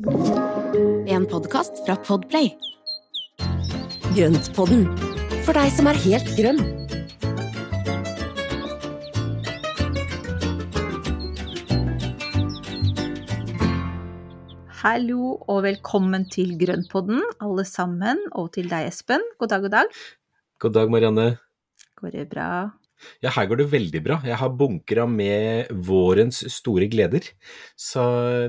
[0.00, 2.46] En podkast fra Podplay.
[4.16, 4.86] Grøntpodden,
[5.44, 6.62] for deg som er helt grønn.
[14.80, 19.20] Hallo og velkommen til Grønnpodden, alle sammen, og til deg, Espen.
[19.36, 20.04] God dag, god dag.
[20.64, 21.34] God dag, Marianne.
[22.00, 22.70] Går det bra?
[23.24, 24.16] Ja, her går det veldig bra.
[24.26, 27.24] Jeg har bunkra med vårens store gleder,
[27.78, 28.02] så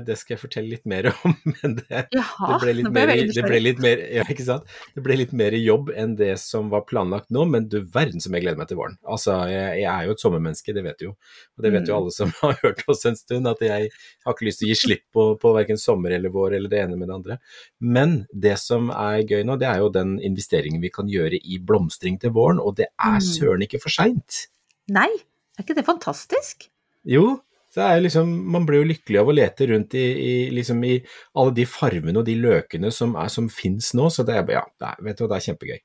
[0.04, 1.34] det skal jeg fortelle litt mer om.
[1.62, 4.68] Men det, Jaha, det, ble, litt mer, det ble litt mer Ja, ikke sant?
[4.96, 8.34] Det ble litt mer jobb enn det som var planlagt nå, men du verden som
[8.36, 8.98] jeg gleder meg til våren.
[9.08, 11.14] Altså, jeg, jeg er jo et sommermenneske, det vet du jo.
[11.56, 11.98] Og det vet jo Mm.
[12.02, 14.78] alle som har hørt oss en stund, at jeg har ikke lyst til å gi
[14.82, 17.38] slipp på, på verken sommer eller vår eller det ene med det andre.
[17.80, 21.58] Men det som er gøy nå, det er jo den investeringen vi kan gjøre i
[21.62, 23.26] blomstring til våren, og det er Mm.
[23.28, 24.41] søren ikke for seint.
[24.90, 25.10] Nei,
[25.56, 26.66] er ikke det fantastisk?
[27.06, 27.38] Jo,
[27.72, 30.96] det er liksom, man blir jo lykkelig av å lete rundt i, i, liksom i
[31.38, 34.64] alle de farvene og de løkene som, er, som finnes nå, så det er, ja,
[34.80, 35.80] det er, vet du, det er kjempegøy.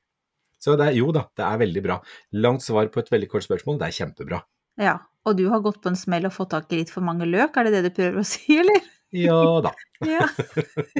[0.58, 2.00] Så det er, jo da, det er veldig bra.
[2.42, 4.42] Langt svar på et veldig kort spørsmål, det er kjempebra.
[4.82, 7.28] Ja, og du har gått på en smell og fått tak i litt for mange
[7.28, 8.82] løk, er det det du prøver å si, eller?
[9.16, 9.72] Ja da.
[10.04, 10.26] Ja.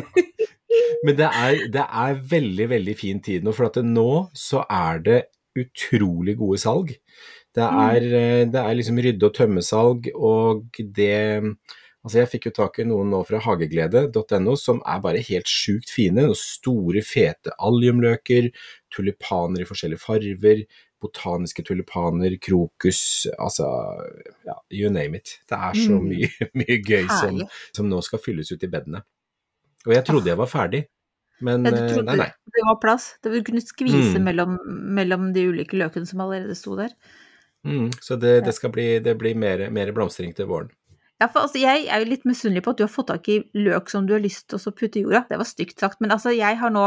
[1.04, 5.02] Men det er, det er veldig, veldig fin tid nå, for at nå så er
[5.04, 5.18] det
[5.58, 6.94] utrolig gode salg.
[7.58, 11.56] Det er, eh, det er liksom rydde- og tømmesalg, og det
[12.06, 15.90] Altså, jeg fikk jo tak i noen nå fra hageglede.no som er bare helt sjukt
[15.92, 16.22] fine.
[16.22, 18.46] Noen store, fete alliumløker,
[18.94, 20.62] tulipaner i forskjellige farver,
[21.02, 23.66] botaniske tulipaner, krokus, altså
[24.46, 25.34] ja, you name it.
[25.50, 26.08] Det er så Mm.
[26.08, 26.30] mye,
[26.62, 27.42] mye gøy som,
[27.76, 29.02] som nå skal fylles ut i bedene.
[29.84, 30.84] Og jeg trodde jeg var ferdig,
[31.42, 32.32] men Ja, du eh, trodde nei, nei.
[32.54, 33.16] det var plass?
[33.22, 34.24] Du kunne skvise Mm.
[34.24, 34.58] mellom,
[34.94, 36.94] mellom de ulike løkene som allerede sto der?
[37.66, 40.70] Mm, så det, det skal bli, det blir mer, mer blomstring til våren.
[41.18, 43.40] Ja, for altså, jeg er jo litt misunnelig på at du har fått tak i
[43.58, 45.24] løk som du har lyst til å putte i jorda.
[45.26, 46.84] Det var stygt sagt, men altså, jeg har nå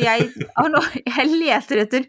[0.00, 0.80] Jeg, har nå,
[1.18, 2.06] jeg leter etter,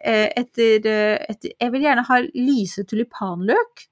[0.00, 3.84] eh, etter, eh, etter Jeg vil gjerne ha lyse tulipanløk.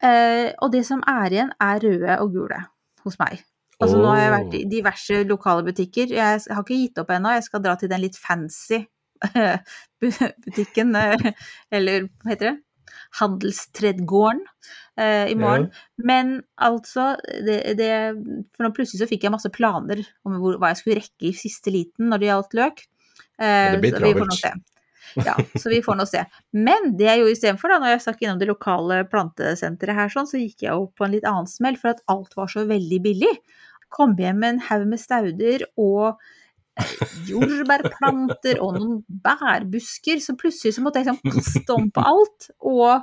[0.00, 2.62] Eh, og det som er igjen, er røde og gule
[3.04, 3.44] hos meg.
[3.80, 6.16] Altså, Nå har jeg vært i diverse lokale butikker.
[6.16, 7.36] Jeg har ikke gitt opp ennå.
[7.36, 8.80] Jeg skal dra til den litt fancy
[10.00, 12.56] butikken, eller hva heter det?
[13.20, 14.42] Handelstredgården
[15.00, 15.68] eh, i morgen.
[15.96, 17.12] Men altså
[17.46, 17.92] det, det,
[18.56, 21.36] For nå plutselig så fikk jeg masse planer om hvor, hva jeg skulle rekke i
[21.36, 22.84] siste liten når det gjaldt løk.
[23.40, 24.66] Eh, det blir så vi får nå travelt.
[25.26, 26.22] Ja, så vi får nå se.
[26.54, 30.28] Men det jeg gjorde istedenfor, da, når jeg stakk innom det lokale plantesenteret her, sånn,
[30.30, 33.00] så gikk jeg opp på en litt annen smell, for at alt var så veldig
[33.02, 33.32] billig.
[33.90, 36.20] Kom hjem med en haug med stauder og
[37.28, 42.50] jordbærplanter og noen bærbusker, så plutselig så måtte jeg liksom kaste om på alt.
[42.70, 43.02] Og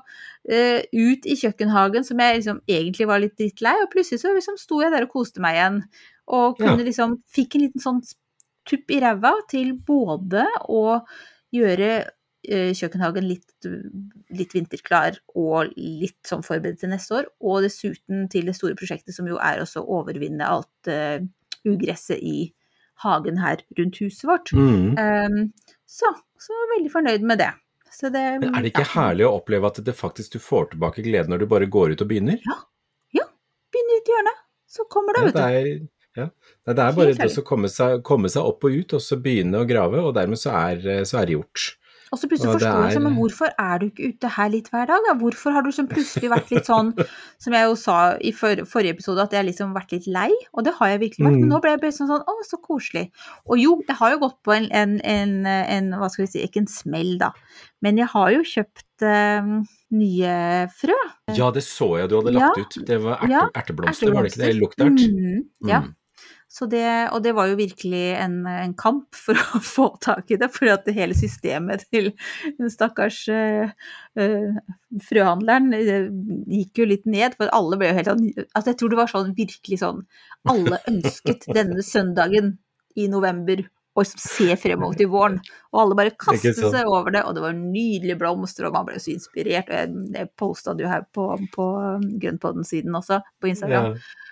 [0.49, 4.59] eh, ut i kjøkkenhagen som jeg liksom egentlig var litt drittlei, og plutselig så liksom
[4.61, 5.81] sto jeg der og koste meg igjen.
[6.27, 6.87] Og kunne Ja.
[6.89, 8.03] liksom Fikk en liten sånn
[8.67, 10.99] tupp i ræva til både å
[11.55, 11.91] gjøre
[12.47, 13.67] eh, kjøkkenhagen litt,
[14.35, 19.15] litt vinterklar og litt sånn forberedt til neste år, og dessuten til det store prosjektet
[19.15, 21.23] som jo er å overvinne alt uh,
[21.67, 22.51] ugresset i
[23.03, 24.53] hagen her rundt huset vårt.
[24.53, 24.95] Mm.
[24.97, 25.39] Um,
[25.87, 27.51] så, så veldig fornøyd med det.
[27.93, 30.73] Så det Men er det ikke ja, herlig å oppleve at det faktisk du får
[30.73, 32.41] tilbake gleden når du bare går ut og begynner?
[32.45, 32.57] Ja,
[33.73, 34.37] Begynn ut i hjørnet,
[34.71, 35.87] så kommer det, Ja, vet du.
[36.21, 36.27] ja.
[36.67, 39.17] Nei, det er bare det å komme seg, komme seg opp og ut, og så
[39.19, 41.65] begynne å grave, og dermed så er, så er det gjort.
[42.11, 44.69] Og så plutselig forstår jeg sånn, men er- hvorfor er du ikke ute her litt
[44.71, 45.01] hver dag?
[45.07, 45.13] Da?
[45.19, 46.93] Hvorfor har du sånn plutselig vært litt sånn,
[47.43, 50.29] som jeg jo sa i for, forrige episode, at jeg har liksom vært litt lei,
[50.53, 51.51] og det har jeg virkelig vært, men Mm.
[51.51, 53.09] nå ble jeg bare sånn sånn, å, så koselig.
[53.49, 56.45] Og jo, jeg har jo gått på en, en, en, en hva skal vi si,
[56.47, 57.31] ikke en smell da,
[57.81, 59.51] men jeg har jo kjøpt eh,
[59.91, 60.31] nye
[60.79, 60.95] frø.
[61.35, 62.47] Ja, det så jeg du hadde Ja.
[62.47, 62.85] lagt ut.
[62.87, 64.55] Det var erte, Ja, erteblomster, var det ikke det?
[64.61, 65.03] Luktert.
[65.11, 65.81] Mm, ja.
[65.83, 65.93] Mm.
[66.47, 70.39] Så det, og det var jo virkelig en, en kamp for å få tak i
[70.39, 72.13] det, for at det hele systemet til
[72.57, 73.73] den stakkars uh,
[74.19, 74.59] uh,
[75.09, 76.07] frøhandleren eh,
[76.57, 79.11] gikk jo litt ned, for alle ble jo helt sånn altså Jeg tror det var
[79.11, 79.99] sånn virkelig sånn
[80.47, 82.55] Alle ønsket denne søndagen
[82.97, 83.65] i november
[83.97, 85.39] å liksom se fremover til våren,
[85.73, 86.69] og alle bare kastet sånn.
[86.75, 90.03] seg over det, og det var nydelige blomster, og man ble så inspirert, og jeg,
[90.13, 91.25] jeg posta det jo her på,
[91.55, 91.65] på
[92.21, 93.95] Grønnpodden-siden også, på Instagram.
[93.97, 94.26] Ja.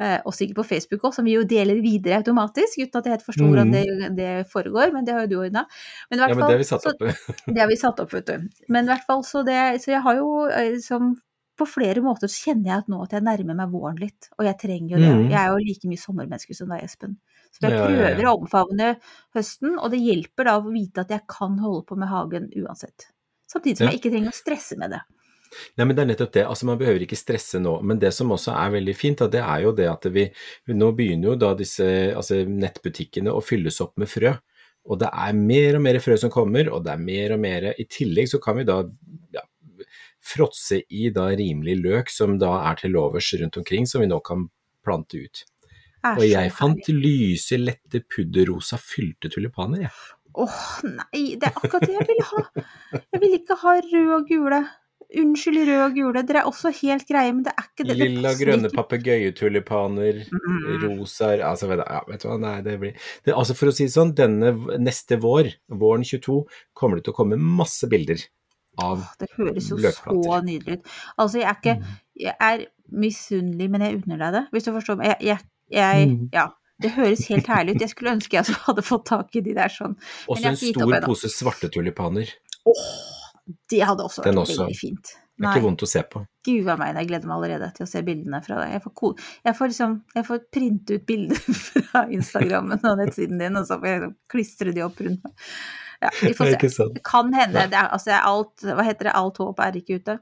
[0.00, 3.12] Eh, og sikkert på Facebook òg, som vi jo deler videre automatisk, uten at jeg
[3.18, 3.82] helt forstår hvordan det,
[4.16, 5.66] det foregår, men det har jo du ordna.
[6.10, 7.02] Men ja, men det har vi satt så- opp.
[7.54, 8.48] det har vi satt opp, vet du.
[8.72, 11.12] Men i hvert fall så det Så jeg har jo liksom
[11.60, 14.46] på flere måter så kjenner jeg at nå at jeg nærmer meg våren litt, og
[14.48, 15.10] jeg trenger jo det.
[15.12, 15.30] Mhm.
[15.30, 17.18] Jeg er jo like mye sommermenneske som deg, Espen.
[17.52, 18.96] Så jeg prøver å omfavne
[19.36, 23.10] høsten, og det hjelper da å vite at jeg kan holde på med hagen uansett.
[23.46, 25.02] Samtidig som jeg ikke trenger å stresse med det.
[25.76, 26.44] Nei, men det er nettopp det.
[26.48, 27.74] Altså, man behøver ikke stresse nå.
[27.86, 30.26] Men det som også er veldig fint, da, det er jo det at vi,
[30.72, 34.34] Nå begynner jo da disse altså, nettbutikkene å fylles opp med frø.
[34.90, 37.68] Og det er mer og mer frø som kommer, og det er mer og mer
[37.78, 38.80] I tillegg så kan vi da
[39.34, 39.44] ja,
[40.22, 44.18] fråtse i da rimelig løk som da er til overs rundt omkring, som vi nå
[44.26, 44.48] kan
[44.82, 45.44] plante ut.
[46.16, 49.94] Og jeg fant lyse, lette, pudderrosa fylte tulipaner, jeg.
[50.32, 52.42] Åh, nei, det er akkurat det jeg vil ha.
[52.96, 54.62] Jeg vil ikke ha røde og gule.
[55.20, 56.22] Unnskyld, røde og gule.
[56.24, 57.96] Dere er også helt greie, men det er ikke det.
[57.98, 60.84] Lilla, det grønne papegøyetulipaner, Mm.
[60.98, 62.92] rosaer altså, ja, vet du hva, nei, det blir
[63.24, 67.12] det, Altså, for å si det sånn, denne neste vår, våren 22, kommer det til
[67.12, 68.22] å komme masse bilder
[68.80, 70.86] av Det høres jo så nydelig ut.
[71.18, 71.76] Altså, jeg er ikke
[72.16, 75.06] Jeg er misunnelig, men jeg unner deg det, hvis du forstår meg.
[75.06, 75.38] Jeg, jeg,
[75.72, 76.28] jeg Mm.
[76.32, 76.48] Ja.
[76.82, 77.80] Det høres helt herlig ut.
[77.84, 79.94] Jeg skulle ønske jeg hadde fått tak i de der sånn.
[80.28, 82.32] Også en stor pose svarte tulipaner.
[82.66, 83.21] Åh,
[83.70, 84.62] det hadde også vært også.
[84.62, 85.12] veldig fint.
[85.42, 86.20] Det er ikke vondt å se på.
[86.46, 88.74] Gud a meg, jeg gleder meg allerede til å se bildene fra deg.
[88.76, 91.40] Jeg får, jeg får liksom Jeg får printe ut bilder
[91.88, 95.50] fra Instagrammen og nettsiden din, og så får jeg klistre de opp rundt meg.
[96.02, 96.86] Ja, vi får se.
[96.94, 97.66] Det kan hende.
[97.70, 99.16] Det er, altså, alt Hva heter det?
[99.18, 100.18] Alt håp er ikke ute.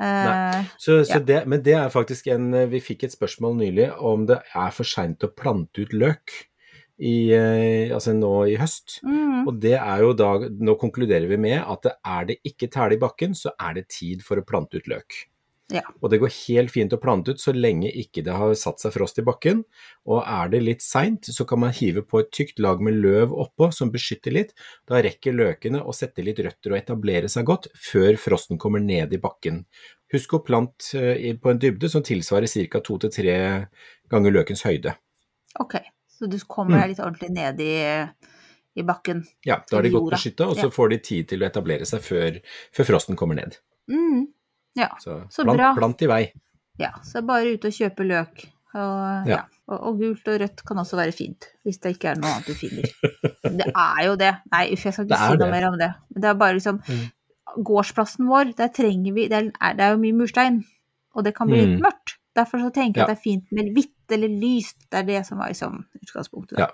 [0.00, 0.64] Nei.
[0.76, 1.22] Så, så Ja.
[1.24, 4.84] det, men det er faktisk en Vi fikk et spørsmål nylig om det er for
[4.88, 6.34] seint å plante ut løk
[6.96, 9.00] i, eh, altså nå i høst.
[9.04, 12.70] mm, Og det er jo da Nå konkluderer vi med at det er det ikke
[12.72, 15.26] tæle i bakken, så er det tid for å plante ut løk.
[15.72, 15.82] Ja.
[15.98, 18.92] Og det går helt fint å plante ut så lenge ikke det har satt seg
[18.94, 19.64] frost i bakken.
[20.06, 23.34] Og er det litt seint, så kan man hive på et tykt lag med løv
[23.34, 24.54] oppå som beskytter litt.
[24.86, 29.16] Da rekker løkene å sette litt røtter og etablere seg godt før frosten kommer ned
[29.16, 29.64] i bakken.
[30.14, 32.80] Husk å plante eh, på en dybde som tilsvarer ca.
[32.80, 33.36] to til tre
[34.12, 34.94] ganger løkens høyde.
[35.58, 35.80] ok,
[36.18, 36.80] så du kommer Mm.
[36.80, 37.74] deg litt ordentlig ned i,
[38.76, 39.24] i bakken.
[39.46, 42.00] Ja, da er de godt beskytta, og så får de tid til å etablere seg
[42.04, 42.40] før,
[42.72, 43.56] før frosten kommer ned.
[43.88, 44.26] Mm,
[44.76, 44.88] ja.
[45.00, 45.74] Så, Så plant, bra.
[45.76, 46.32] plant i vei.
[46.78, 46.90] ja.
[47.02, 48.46] Så bare ut og kjøpe løk.
[48.76, 49.44] Og, ja.
[49.68, 52.46] Og, og gult og rødt kan også være fint, hvis det ikke er noe annet
[52.46, 52.84] du finner.
[53.56, 54.34] Det er jo det.
[54.52, 55.50] Nei, uff, jeg skal ikke si noe det.
[55.50, 55.88] mer om det.
[56.12, 57.06] Men det er bare liksom Mm.
[57.64, 60.58] Gårdsplassen vår, der trenger vi Det er, det er jo mye murstein,
[61.14, 61.82] og det kan bli litt Mm.
[61.86, 62.16] mørkt.
[62.36, 63.06] Derfor så tenker jeg Ja.
[63.06, 64.78] at det er fint med hvitt eller lyst.
[64.90, 66.60] Det er det som var liksom utgangspunktet.
[66.60, 66.70] Ja.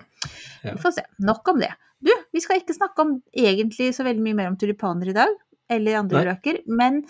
[0.62, 0.74] Ja.
[0.74, 1.06] Vi får se.
[1.24, 1.72] Nok om det.
[2.02, 5.36] Du, vi skal ikke snakke om egentlig så veldig mye mer om tulipaner i dag,
[5.70, 7.04] eller andre løker, men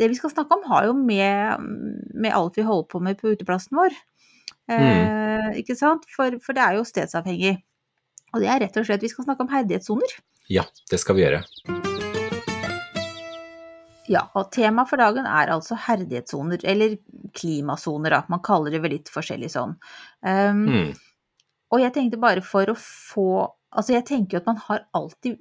[0.00, 1.68] det vi skal snakke om har jo med,
[2.16, 3.98] med alt vi holder på med på uteplassen vår.
[4.72, 4.80] Mm.
[4.80, 6.08] Eh, ikke sant?
[6.16, 7.58] For, for det er jo stedsavhengig.
[8.32, 10.16] Og det er rett og slett Vi skal snakke om herdighetssoner.
[10.52, 11.44] Ja, det skal vi gjøre.
[14.12, 16.98] Ja, og temaet for dagen er altså herdighetssoner, eller
[17.38, 18.20] klimasoner, da.
[18.32, 19.78] Man kaller det vel litt forskjellig sånn.
[20.20, 20.92] Um, Mm.
[21.72, 23.26] Og jeg tenkte bare for å få
[23.72, 25.38] Altså, jeg tenker jo at man har alltid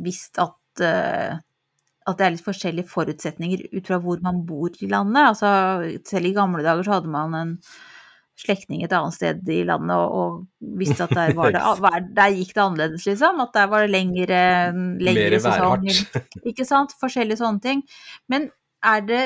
[0.00, 1.34] visst at uh,
[2.08, 5.34] at det er litt forskjellige forutsetninger ut fra hvor man bor i landet.
[5.34, 5.50] Altså,
[6.08, 7.50] selv i gamle dager så hadde man en
[8.38, 11.62] slektning et annet sted i landet og, og visste at der var det
[12.18, 13.40] Der gikk det annerledes, liksom.
[13.42, 14.42] At der var det lengre,
[15.02, 15.88] lengre sesong.
[16.50, 16.94] Ikke sant?
[17.00, 17.82] Forskjellige sånne ting.
[18.30, 18.50] Men
[18.86, 19.24] er det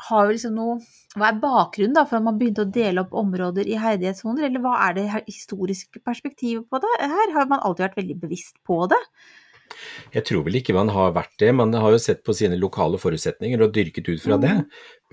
[0.00, 0.78] har vi liksom noe
[1.18, 4.62] Hva er bakgrunnen da for at man begynte å dele opp områder i herdighetssoner, eller
[4.62, 6.92] hva er det historiske perspektivet på det?
[7.02, 9.00] Her har man alltid vært veldig bevisst på det.
[10.14, 11.50] Jeg tror vel ikke man har vært det.
[11.56, 14.56] Man har jo sett på sine lokale forutsetninger og dyrket ut fra det.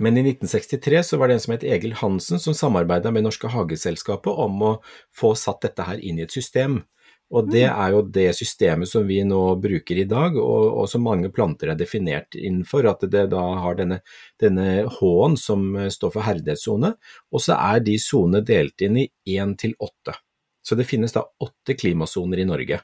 [0.02, 3.50] Men i 1963 så var det en som het Egil Hansen som samarbeida med Norske
[3.54, 4.76] Hageselskapet om å
[5.16, 6.82] få satt dette her inn i et system.
[7.28, 11.04] Og det er jo det systemet som vi nå bruker i dag, og, og som
[11.04, 12.88] mange planter er definert innenfor.
[12.88, 14.00] At det da har denne,
[14.40, 16.94] denne H-en som står for herdighetssone,
[17.32, 20.16] og så er de sonene delt inn i én til åtte.
[20.64, 22.80] Så det finnes da åtte klimasoner i Norge.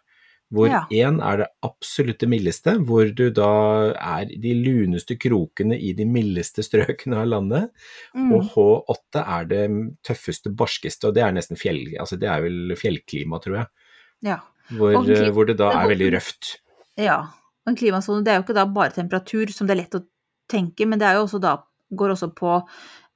[0.54, 0.82] Hvor Ja.
[0.92, 6.06] er det absolutt det mildeste, hvor du da er i de luneste krokene i de
[6.06, 7.72] mildeste strøkene av landet.
[8.14, 8.32] Mm.
[8.36, 9.64] Og H8 er det
[10.06, 13.68] tøffeste, barskeste, og det er nesten fjell, altså det er vel fjellklima, tror jeg.
[14.30, 14.40] Ja.
[14.70, 14.94] Hvor,
[15.34, 16.58] hvor det da er veldig røft.
[16.98, 17.22] ja.
[17.64, 20.04] Og en klimasone det er jo ikke da bare temperatur, som det er lett å
[20.52, 21.54] tenke, men det er jo også da
[21.96, 22.58] går også på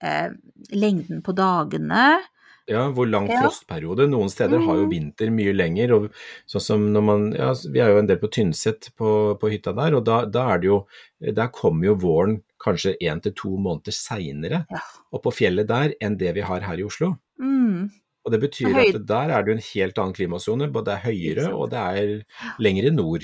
[0.01, 0.29] eh,
[0.72, 2.22] lengden på dagene.
[2.68, 3.42] Ja, hvor lang Ja.
[3.44, 4.10] frostperiode.
[4.10, 4.92] Noen steder har jo Mm.
[4.92, 5.94] vinter mye lenger.
[5.96, 6.12] og
[6.48, 9.74] sånn som når man, ja, Vi er jo en del på Tynset på, på hytta
[9.76, 10.86] der, og da, da er det jo
[11.22, 14.80] Der kommer jo våren kanskje én til to måneder seinere Ja.
[15.14, 17.18] oppå fjellet der enn det vi har her i Oslo.
[17.40, 17.90] Mm.
[18.26, 20.72] Og det betyr Høy- at der er det jo en helt annen klimasone.
[20.72, 22.26] Både det er høyere og det er
[22.60, 23.24] lengre nord.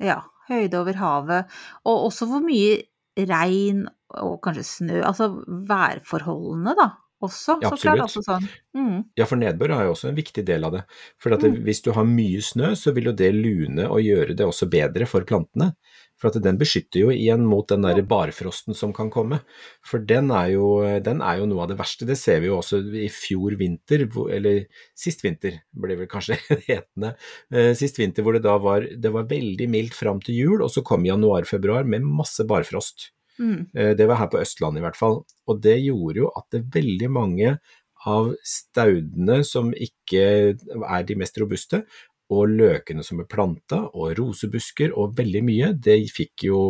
[0.00, 0.22] Ja.
[0.50, 1.44] Høyde over havet.
[1.86, 2.82] Og også hvor mye
[3.16, 6.90] regn og kanskje snø Altså værforholdene, da.
[7.22, 8.00] Også, Ja, så klart.
[8.06, 8.48] Altså sånn.
[8.76, 9.04] Mm.
[9.18, 10.84] Ja, for nedbør er jo også en viktig del av det.
[11.20, 11.62] For det, Mm.
[11.66, 15.06] hvis du har mye snø, så vil jo det lune og gjøre det også bedre
[15.06, 15.74] for plantene.
[16.20, 19.38] For den beskytter jo igjen mot den der barfrosten som kan komme.
[19.82, 22.04] For den er, jo, den er jo noe av det verste.
[22.04, 26.36] Det ser vi jo også i fjor vinter, eller sist vinter ble vel kanskje
[26.68, 27.14] hetende.
[27.50, 30.68] Eh, Sist vinter hvor det da var, det var veldig mildt fram til jul, og
[30.70, 33.12] så kom januar-februar med masse barfrost.
[33.40, 33.66] Mm.
[33.74, 35.24] Eh, Det var her på Østlandet i hvert fall.
[35.48, 37.58] Og det gjorde jo at det veldig mange
[38.06, 40.56] av staudene som ikke
[40.88, 41.82] er de mest robuste,
[42.30, 46.60] og løkene som er planta, og rosebusker og veldig mye, det fikk jo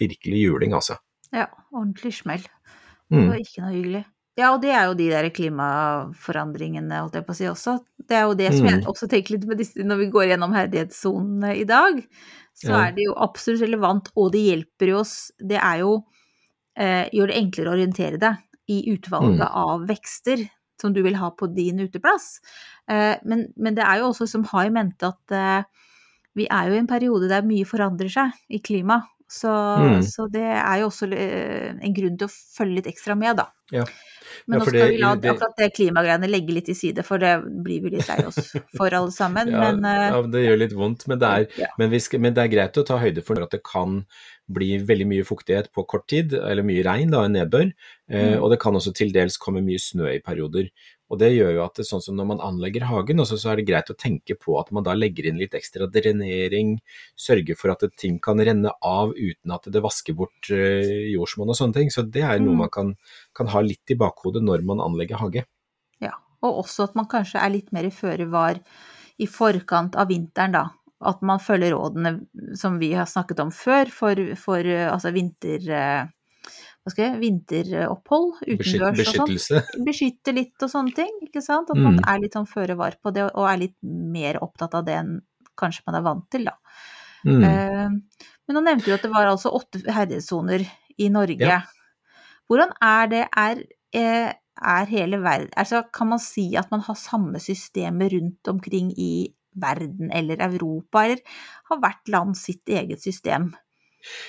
[0.00, 0.96] virkelig juling, altså.
[1.32, 2.42] Ja, ordentlig smell.
[3.10, 3.44] Det var Mm.
[3.44, 4.04] ikke noe hyggelig.
[4.36, 7.78] Ja, og det er jo de der klimaforandringene, holdt jeg på å si også.
[8.08, 8.86] Det er jo det som jeg Mm.
[8.86, 12.04] også tenker litt med disse, når vi går gjennom herdighetssonene i dag,
[12.54, 15.30] så er det jo absolutt relevant, og det hjelper jo oss.
[15.38, 16.04] Det er jo
[16.76, 18.36] eh, gjør det enklere å orientere deg
[18.68, 19.56] i utvalget Mm.
[19.64, 20.44] av vekster
[20.80, 22.40] som du vil ha på din uteplass.
[22.90, 25.62] Eh, men, men det er jo også som har i mente at eh,
[26.34, 29.02] vi er jo i en periode der mye forandrer seg i klima.
[29.30, 30.02] Så, Mm.
[30.04, 33.46] så det er jo også eh, en grunn til å følge litt ekstra med, da.
[33.72, 33.84] Ja.
[34.46, 37.18] Men Ja, nå skal vi la det- akkurat det klimagreiene legge litt til side, for
[37.18, 37.30] det
[37.64, 39.48] blir vi litt lei oss for alle sammen.
[39.54, 42.34] Ja, men eh, ja, det gjør litt vondt, men det, er, men, vi skal, men
[42.34, 44.02] det er greit å ta høyde for at det kan
[44.52, 47.70] bli veldig mye fuktighet på kort tid, eller mye regn, da, nedbør.
[48.10, 48.42] Eh, Mm.
[48.42, 50.68] og det kan også til dels komme mye snø i perioder.
[51.14, 53.60] Og det gjør jo at det, sånn som når man anlegger hagen, også, så er
[53.60, 56.74] det greit å tenke på at man da legger inn litt ekstra drenering,
[57.14, 61.58] sørger for at ting kan renne av uten at det vasker bort uh, jordsmonn og
[61.58, 61.92] sånne ting.
[61.94, 62.60] Så det er noe Mm.
[62.64, 62.94] man kan,
[63.34, 65.44] kan ha litt i bakhodet når man anlegger hage.
[66.02, 68.60] Ja, og også at man kanskje er litt mer føre var
[69.18, 70.64] i forkant av vinteren, da.
[71.04, 76.10] At man følger rådene som vi har snakket om før, for, for eh, altså vinter...
[76.92, 79.84] jeg Vinteropphold utendørs utendørs og sånn.
[79.86, 81.70] Beskytte litt og sånne ting, ikke sant.
[81.72, 82.04] At man Mm.
[82.06, 85.22] er litt sånn føre var på det, og er litt mer opptatt av det enn
[85.56, 86.52] kanskje man er vant til, da.
[87.24, 87.44] Mm.
[87.44, 87.88] Eh,
[88.46, 90.60] Men nå nevnte du at det var altså åtte herresoner
[90.98, 91.40] i Norge.
[91.40, 91.62] Ja.
[92.50, 93.62] Hvordan er det er,
[93.94, 98.92] eh, er hele verden Altså kan man si at man har samme systemer rundt omkring
[98.98, 101.20] i verden eller Europa, eller
[101.70, 103.54] har hvert land sitt eget system?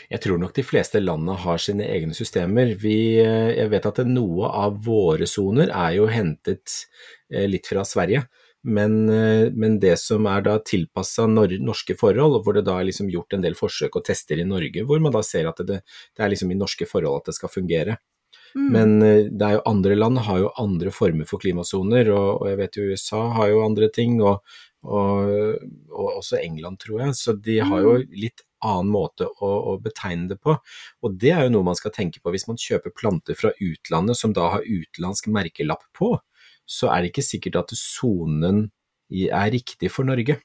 [0.09, 2.73] Jeg tror nok de fleste landene har sine egne systemer.
[2.81, 6.81] Vi, eh, jeg vet at noe av våre soner er jo hentet
[7.31, 8.25] eh, litt fra Sverige.
[8.65, 13.11] Men, eh, men det som er da tilpassa norske forhold, hvor det da er liksom
[13.13, 16.25] gjort en del forsøk og tester i Norge, hvor man da ser at det, det
[16.25, 17.99] er liksom i norske forhold at det skal fungere.
[18.55, 18.67] Mm.
[18.71, 18.91] Men
[19.35, 22.77] det er jo andre land har jo andre former for klimasoner, og, og jeg vet
[22.79, 24.39] jo USA har jo andre ting, og,
[24.87, 25.59] og,
[25.91, 27.17] og også England, tror jeg.
[27.19, 30.55] Så de har jo litt annen måte å, å betegne det på.
[31.05, 34.19] Og det er jo noe man skal tenke på hvis man kjøper planter fra utlandet
[34.19, 36.15] som da har utenlandsk merkelapp på,
[36.65, 38.67] så er det ikke sikkert at sonen
[39.13, 40.39] er riktig for Norge.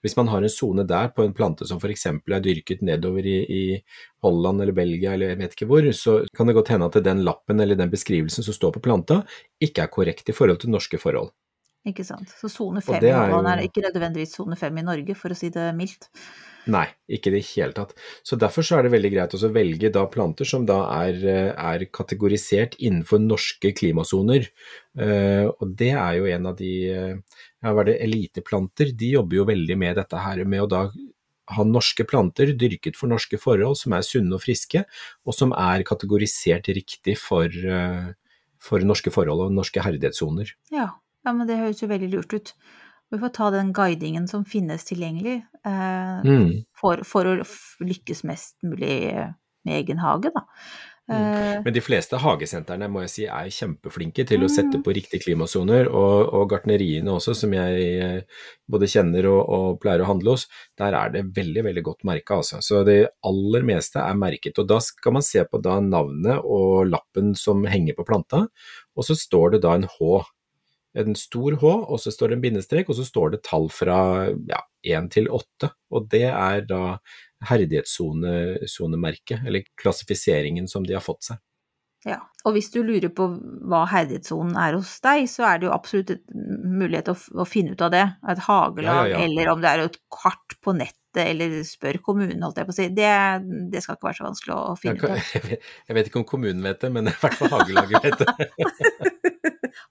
[0.00, 2.06] Hvis man har en sone der på en plante som f.eks.
[2.08, 3.64] er dyrket nedover i, i
[4.24, 7.20] Holland eller Belgia eller jeg vet ikke hvor, så kan det godt hende at den
[7.26, 9.20] lappen eller den beskrivelsen som står på planta,
[9.60, 11.28] ikke er korrekt i forhold til norske forhold.
[11.88, 12.32] Ikke sant.
[12.40, 15.32] Så sone fem i er Holland jo- er ikke nødvendigvis sone fem i Norge, for
[15.32, 16.08] å si det mildt.
[16.68, 17.94] Nei, ikke i det hele tatt.
[18.26, 21.20] Så derfor så er det veldig greit å velge da planter som da er,
[21.54, 24.50] er kategorisert innenfor norske klimasoner.
[25.00, 27.14] Eh, og det er jo en av de eh,
[27.62, 30.82] ja, hva er det, eliteplanter, de jobber jo veldig med dette her med å da
[31.50, 34.84] ha norske planter dyrket for norske forhold som er sunne og friske,
[35.26, 38.12] og som er kategorisert riktig for, eh,
[38.60, 40.54] for norske forhold og norske herdighetssoner.
[40.74, 40.90] Ja.
[41.24, 42.54] ja, men det høres jo veldig lurt ut.
[43.10, 46.64] Vi får ta den guidingen som finnes tilgjengelig, eh, Mm.
[46.76, 47.36] for, for å
[47.82, 49.12] lykkes mest mulig
[49.64, 50.44] med egen hage, da.
[51.10, 54.54] Eh, Men de fleste hagesentrene må jeg si er kjempeflinke til å Mm.
[54.54, 58.22] sette på riktige klimasoner, og, og gartneriene også, som jeg eh,
[58.70, 60.46] både kjenner og, og pleier å handle hos,
[60.78, 62.36] der er det veldig, veldig godt merka.
[62.38, 62.62] Altså.
[62.62, 64.56] Så det aller meste er merket.
[64.62, 68.46] Og da skal man se på da navnet og lappen som henger på planta,
[68.96, 70.22] og så står det da en H.
[70.98, 73.98] En stor H, og så står det en bindestrek, og så står det tall fra
[74.50, 75.68] ja, 1 til 8.
[75.94, 76.96] Og det er da
[77.46, 81.38] herdighetssonemerket, eller klassifiseringen som de har fått seg.
[82.08, 82.18] ja.
[82.48, 83.26] Og hvis du lurer på
[83.68, 86.22] hva herdighetssonen er hos deg, så er det jo absolutt en
[86.80, 88.06] mulighet å, å finne ut av det.
[88.32, 92.40] Et hagelag, Ja, ja, eller om det er et kart på nettet, eller spør kommunen,
[92.42, 92.88] holdt jeg på å si.
[92.96, 93.12] Det,
[93.70, 95.16] det skal ikke være så vanskelig å finne ut av.
[95.90, 98.30] jeg vet ikke om kommunen vet det, men i hvert fall hagelaget vet det.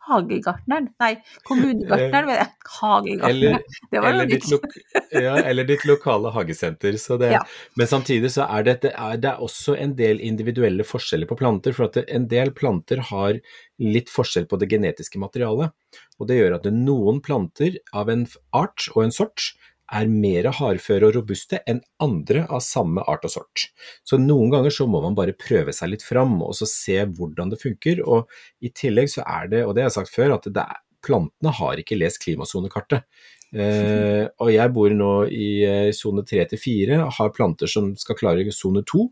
[0.09, 0.89] Hagegartneren.
[1.01, 1.11] Nei,
[1.47, 2.49] kommunegartneren, men jeg.
[2.79, 3.29] Hagegartneren.
[3.29, 4.67] Eller, det var eller, ditt lok
[5.11, 6.97] ja, eller ditt lokale hagesenter.
[7.01, 7.43] Så det, Ja.
[7.79, 11.39] Men samtidig så er det, det, er, det er også en del individuelle forskjeller på
[11.39, 11.75] planter.
[11.75, 13.39] For at en del planter har
[13.79, 15.73] litt forskjell på det genetiske materialet.
[16.19, 19.53] Og det gjør at det, noen planter av en art og en sort
[19.95, 23.65] er mer hardføre og robuste enn andre av samme art og sort.
[24.07, 27.53] Så noen ganger så må man bare prøve seg litt fram og så se hvordan
[27.53, 28.03] det funker.
[28.05, 28.29] Og
[28.65, 31.53] i tillegg så er det, og det har jeg sagt før, at det er, plantene
[31.55, 33.05] har ikke lest klimasonekartet.
[33.55, 38.19] Eh, og jeg bor nå i eh, sone 3 til 4, har planter som skal
[38.19, 39.07] klare sone 2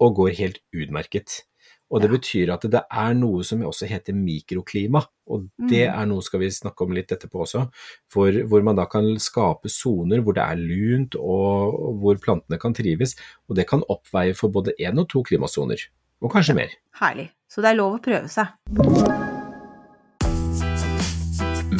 [0.00, 1.44] og går helt utmerket.
[1.90, 2.16] Og det Ja.
[2.16, 6.00] betyr at det er noe som også heter mikroklima, og det Mm.
[6.02, 7.68] er noe skal vi snakke om litt etterpå også,
[8.12, 12.58] hvor, hvor man da kan skape soner hvor det er lunt og, og hvor plantene
[12.60, 13.16] kan trives,
[13.48, 15.78] og det kan oppveie for både én og to klimasoner,
[16.22, 16.68] og kanskje mer.
[17.00, 17.30] Herlig.
[17.50, 19.29] Så det er lov å prøve seg.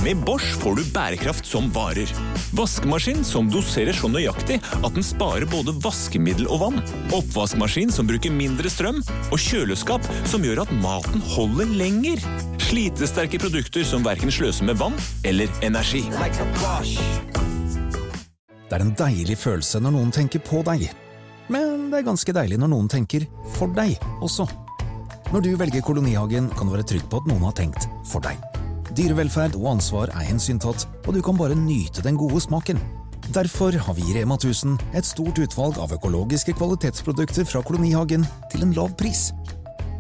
[0.05, 2.09] Med Bosch får du bærekraft som varer.
[2.57, 6.79] Vaskemaskin som doserer så nøyaktig at den sparer både vaskemiddel og vann.
[7.13, 9.03] Oppvaskmaskin som bruker mindre strøm.
[9.29, 12.25] Og kjøleskap som gjør at maten holder lenger.
[12.65, 14.97] Slitesterke produkter som verken sløser med vann
[15.29, 16.01] eller energi.
[18.71, 20.89] Det er en deilig følelse når noen tenker på deg.
[21.53, 23.29] Men det er ganske deilig når noen tenker
[23.59, 24.49] for deg også.
[25.31, 28.50] Når du velger kolonihagen, kan du være trygg på at noen har tenkt for deg.
[28.97, 32.81] Dyrevelferd og ansvar er hensyntatt, og du kan bare nyte den gode smaken.
[33.31, 38.67] Derfor har vi i Rema 1000 et stort utvalg av økologiske kvalitetsprodukter fra kolonihagen til
[38.67, 39.29] en lav pris.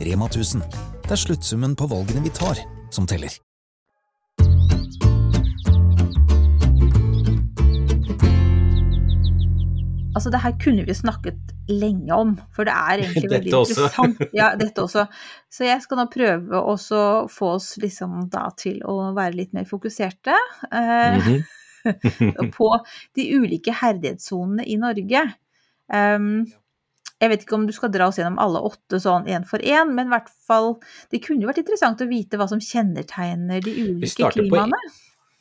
[0.02, 0.64] Rema 1000.
[1.06, 2.58] Det er sluttsummen på valgene vi tar,
[2.90, 3.30] som teller.
[10.16, 14.22] Altså, det her kunne vi snakket lenge om, for det er egentlig veldig interessant.
[14.36, 15.06] Ja, dette også.
[15.50, 16.76] Så jeg skal nå prøve å
[17.30, 20.36] få oss liksom da til å være litt mer fokuserte
[20.70, 22.50] eh, -hmm.
[22.56, 22.70] på
[23.14, 25.26] de ulike herdighetssonene i Norge.
[25.90, 26.46] Um,
[27.20, 29.92] jeg vet ikke om du skal dra oss gjennom alle åtte sånn én for én,
[29.92, 30.78] men i hvert fall
[31.10, 34.78] Det kunne jo vært interessant å vite hva som kjennetegner de ulike starter på klimaene.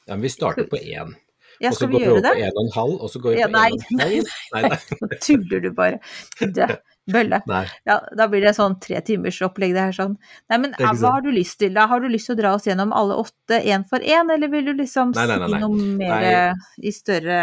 [0.05, 1.13] Ja, men vi starter på én,
[1.59, 2.33] Ja, og så skal vi går vi gjøre over det?
[2.35, 4.29] på en og en halv, og så går vi Ja, på nei, og en halv.
[4.53, 4.79] Nei, nei.
[5.01, 5.99] Nå tuller du bare.
[6.39, 6.69] Det,
[7.11, 7.41] bølle.
[7.89, 10.15] Ja, da blir det sånn tre timers opplegg det her sånn.
[10.51, 11.87] Nei, men Ikke hva har du lyst til da?
[11.91, 14.71] Har du lyst til å dra oss gjennom alle åtte én for én, eller vil
[14.71, 17.41] du liksom Nei, nei, nei, si noe mer i større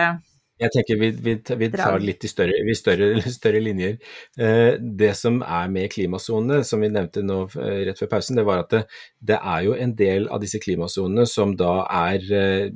[0.57, 3.99] Jeg tenker vi, vi, vi tar litt i større, større, større linjer.
[4.41, 8.47] Eh, det som er med klimasonene, som vi nevnte nå eh, rett før pausen, det
[8.49, 8.83] var at det,
[9.33, 12.67] det er jo en del av disse klimasonene som da er eh,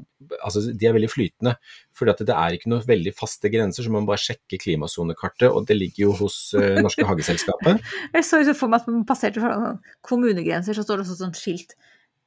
[0.44, 1.54] Altså, de er veldig flytende.
[1.96, 5.78] For det er ikke noen veldig faste grenser, så man bare sjekker klimasonekartet, og det
[5.78, 6.36] ligger jo hos
[6.76, 7.80] Norske Hageselskapet.
[8.12, 11.72] Jeg så for meg at man passerte foran kommunegrenser, så står det også sånn skilt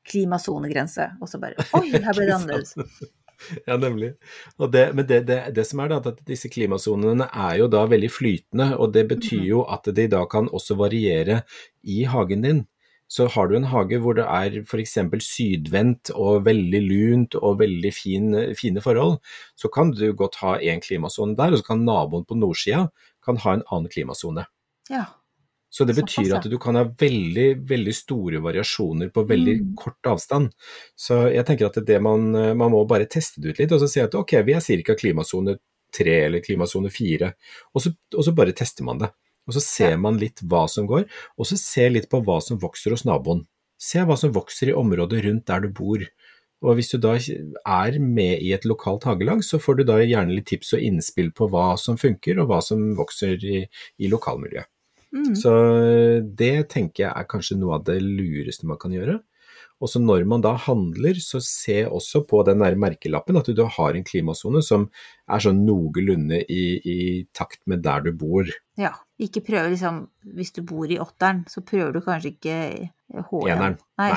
[0.10, 2.74] klimasonegrense, og så bare Oi, her ble det annerledes.
[3.68, 4.14] Ja, nemlig.
[4.74, 8.12] Det, men det, det, det som er da, at disse klimasonene er jo da veldig
[8.12, 11.42] flytende, og det betyr jo at de da kan også variere
[11.84, 12.62] i hagen din.
[13.14, 14.96] Så har du en hage hvor det er f.eks.
[15.22, 19.20] sydvendt og veldig lunt og veldig fin, fine forhold,
[19.60, 22.88] så kan du godt ha én klimasone der, og så kan naboen på nordsida
[23.24, 24.48] kan ha en annen klimasone.
[24.90, 25.06] Ja.
[25.74, 29.76] Så det betyr at du kan ha veldig, veldig store variasjoner på veldig Mm.
[29.80, 30.52] kort avstand.
[30.96, 33.90] Så jeg tenker at det man, man må bare teste det ut litt, og så
[33.90, 34.94] si at ok, vi er ca.
[34.94, 35.58] klimasone
[35.94, 37.34] 3 eller klimasone 4,
[37.74, 39.10] og så, og så bare tester man det.
[39.48, 41.08] Og så ser man litt hva som går,
[41.38, 43.46] og så se litt på hva som vokser hos naboen.
[43.78, 46.06] Se hva som vokser i området rundt der du bor.
[46.64, 50.34] Og hvis du da er med i et lokalt hagelag, så får du da gjerne
[50.38, 53.66] litt tips og innspill på hva som funker, og hva som vokser i,
[54.00, 54.70] i lokalmiljøet.
[55.14, 55.36] Mm.
[55.38, 55.54] Så
[56.26, 59.20] det tenker jeg er kanskje noe av det lureste man kan gjøre.
[59.84, 63.64] Og så når man da handler, så se også på den der merkelappen at du
[63.78, 64.86] har en klimasone som
[65.28, 67.00] er sånn noenlunde i, i
[67.36, 68.48] takt med der du bor.
[68.80, 68.96] ja.
[69.24, 70.00] Ikke prøve liksom
[70.36, 72.56] Hvis du bor i åtteren, så prøver du kanskje ikke
[73.30, 73.52] håret.
[73.54, 73.78] Eneren.
[74.02, 74.10] Nei.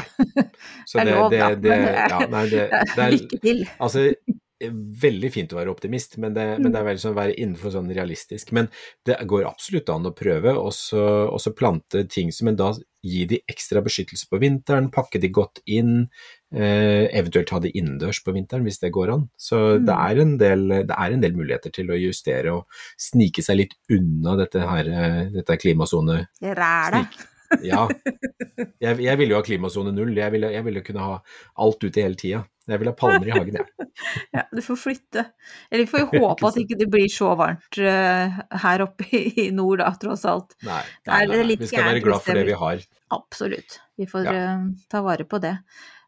[0.89, 1.77] Så Det er lov, da, det, det
[2.13, 3.61] ja, nei, det, det er, Lykke til.
[3.77, 4.07] Altså,
[5.03, 7.75] veldig fint å være optimist, men det, men det er veldig sånn å være innenfor
[7.75, 8.53] sånn realistisk.
[8.57, 8.71] Men
[9.07, 12.71] det går absolutt an å prøve, og så, plante ting som en da
[13.07, 16.09] gi de ekstra beskyttelse på vinteren, pakke de godt inn,
[16.55, 19.29] eh, eventuelt ha de innendørs på vinteren hvis det går an.
[19.39, 19.87] Så Mm.
[19.87, 22.67] det, er en del, det er en del muligheter til å justere og
[22.99, 27.07] snike seg litt unna dette her, eh, dette klimasone Ræle.
[27.67, 27.87] Ja.
[28.81, 30.13] Jeg, jeg ville jo ha klimasone null.
[30.17, 31.17] Jeg ville, jeg ville kunne ha
[31.65, 32.45] alt ute hele tida.
[32.67, 33.73] Jeg vil ha palmer i hagen, jeg.
[34.37, 35.23] Ja, du får flytte.
[35.71, 39.47] Eller vi får jo håpe at ikke det blir så varmt eh, her oppe i,
[39.57, 40.57] nord, da, tross alt.
[40.67, 42.83] Nei, Nei, nei, nei, Vi skal være glad for det det vi har.
[43.17, 43.79] Absolutt.
[43.97, 44.35] Vi får Ja.
[44.43, 45.55] eh, ta vare på det.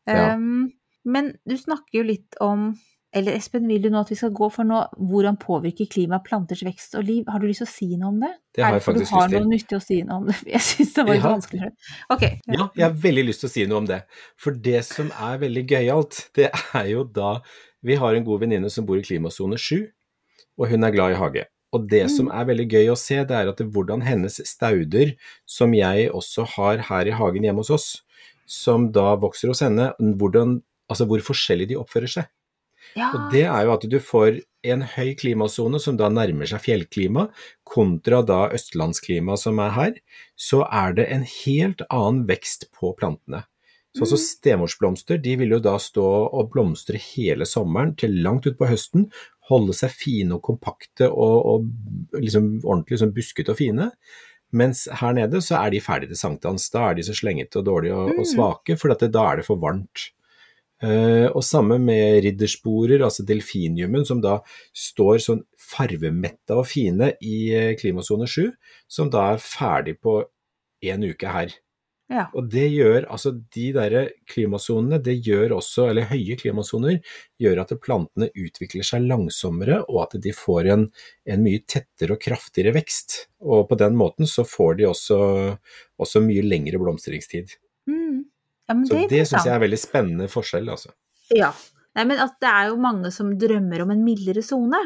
[0.08, 0.68] Um,
[1.08, 2.70] men du snakker jo litt om
[3.16, 6.60] Eller Espen, vil du nå at vi skal gå for nå hvordan påvirker klima planters
[6.66, 7.22] vekst og liv?
[7.32, 8.30] Har du lyst til å si noe om det?
[8.54, 9.40] Det har jeg faktisk Du har lyst til.
[9.46, 10.36] noe nyttig å si noe om det.
[10.54, 11.32] Jeg syns det var litt Ja.
[11.32, 11.70] vanskelig.
[12.12, 12.24] Ok.
[12.52, 14.02] Ja, jeg har veldig lyst til å si noe om det.
[14.36, 17.40] For det som er veldig gøyalt, det er jo da
[17.84, 19.86] Vi har en god venninne som bor i klimasone 7,
[20.58, 21.44] og hun er glad i hage.
[21.72, 25.12] Og det som er veldig gøy å se, det er at det, hvordan hennes stauder,
[25.46, 27.86] som jeg også har her i hagen hjemme hos oss,
[28.48, 30.58] som da vokser hos henne, hvordan,
[30.90, 32.26] altså hvor forskjellig de oppfører seg.
[32.98, 33.10] Ja.
[33.14, 37.28] Og det er jo at du får en høy klimasone som da nærmer seg fjellklima,
[37.68, 40.00] kontra da østlandsklima som er her,
[40.34, 43.44] så er det en helt annen vekst på plantene.
[43.96, 48.68] Så altså stemorsblomster de vil jo da stå og blomstre hele sommeren til langt utpå
[48.68, 49.08] høsten,
[49.48, 53.88] holde seg fine og kompakte og, og liksom ordentlig liksom buskete og fine.
[54.58, 56.68] Mens her nede så er de ferdige til sankthans.
[56.72, 59.60] Da er de så slengete og dårlige og, og svake, for da er det for
[59.60, 60.10] varmt.
[60.78, 64.38] Eh, og samme med riddersporer, altså delfiniumen, som da
[64.76, 68.52] står sånn farvemetta og fine i eh, klimasone 7,
[68.86, 70.20] som da er ferdig på
[70.86, 71.56] en uke her.
[72.08, 72.28] ja.
[72.38, 73.96] Og det gjør, altså de der
[74.30, 77.02] klimasonene, det gjør også, eller høye klimasoner,
[77.42, 80.86] gjør at plantene utvikler seg langsommere, og at de får en,
[81.26, 83.24] en mye tettere og kraftigere vekst.
[83.42, 85.18] Og på den måten så får de også,
[85.98, 87.58] også mye lengre blomstringstid.
[87.90, 88.27] Mm.
[88.68, 90.92] Ja men Så det det syns jeg er veldig spennende forskjell, altså.
[91.34, 91.52] Ja.
[91.96, 94.80] Nei, men at det er jo mange som drømmer om en mildere sone,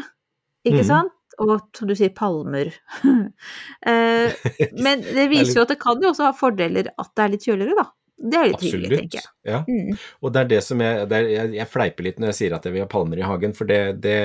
[0.64, 0.88] ikke mm.
[0.88, 1.18] sant?
[1.40, 2.70] Og som du sier, palmer.
[3.90, 4.44] eh,
[4.84, 7.48] men det viser jo at det kan jo også ha fordeler at det er litt
[7.48, 7.88] kjøligere, da.
[8.22, 9.30] Det er litt hyggelig, tenker jeg.
[9.48, 9.60] Ja.
[9.66, 9.96] Mm.
[10.22, 12.52] Og det er det som jeg, det er, jeg Jeg fleiper litt når jeg sier
[12.54, 14.18] at jeg vil ha palmer i hagen, for det, det,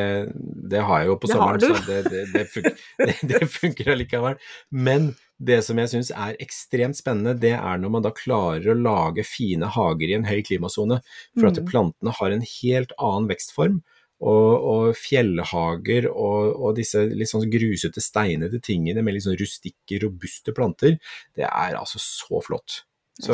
[0.70, 1.72] det har jeg jo på sommeren, du.
[1.72, 2.76] så det, det, det, funker,
[3.32, 4.38] det funker allikevel.
[4.86, 8.78] Men det som jeg syns er ekstremt spennende, det er når man da klarer å
[8.78, 11.02] lage fine hager i en høy klimasone.
[11.38, 11.68] For at Mm.
[11.70, 13.84] plantene har en helt annen vekstform.
[14.18, 20.00] Og, og fjellhager og, og disse litt sånn grusete, steinete tingene med litt sånn rustikke,
[20.02, 20.96] robuste planter,
[21.38, 22.80] det er altså så flott.
[23.22, 23.34] Så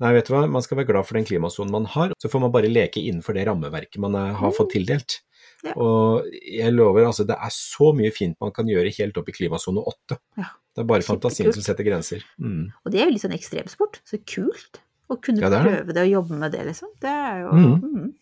[0.00, 2.14] Nei, vet du hva, man skal være glad for den klimasonen man har.
[2.20, 5.18] Så får man bare leke innenfor det rammeverket man eh, har fått tildelt.
[5.62, 5.68] Mm.
[5.68, 5.74] Ja.
[5.84, 9.36] Og jeg lover, altså, det er så mye fint man kan gjøre helt opp i
[9.36, 10.16] klimasone åtte.
[10.40, 10.48] Ja.
[10.74, 11.54] Det er bare fantasien Kjempekult.
[11.54, 12.22] som setter grenser.
[12.40, 12.72] Mm.
[12.84, 14.00] Og det er jo litt sånn ekstremsport.
[14.08, 14.80] Så kult
[15.12, 15.68] å kunne Ja, det det.
[15.72, 16.88] prøve det og jobbe med det, liksom.
[17.00, 17.82] Det er jo mm.
[17.82, 18.14] mm.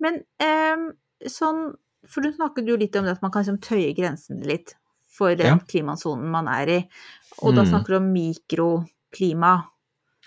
[0.00, 0.92] Men em,
[1.26, 1.74] sånn
[2.08, 4.74] For du snakket jo litt om det at man kan liksom tøye grensene litt
[5.10, 5.58] for den Ja.
[5.58, 6.88] klimasonen man er i.
[7.42, 7.68] Og da Mm.
[7.72, 9.64] snakker du om mikroklima,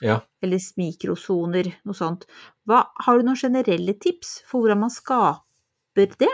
[0.01, 0.19] Ja.
[0.43, 2.25] eller mikrosoner, noe sånt.
[2.67, 5.39] Hva, har du noen generelle tips for hvordan man skaper
[5.95, 6.31] det?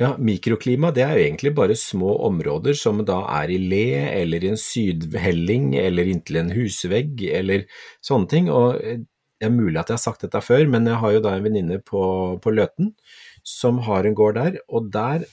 [0.00, 4.44] Ja, mikroklima det er jo egentlig bare små områder som da er i le, eller
[4.44, 7.66] i en sydhelling, eller inntil en husvegg, eller
[8.04, 8.50] sånne ting.
[8.52, 9.02] Og eh,
[9.36, 11.44] det er mulig at jeg har sagt dette før, men jeg har jo da en
[11.44, 12.04] venninne på,
[12.40, 12.94] på Løten
[13.46, 15.26] som har en gård der, og der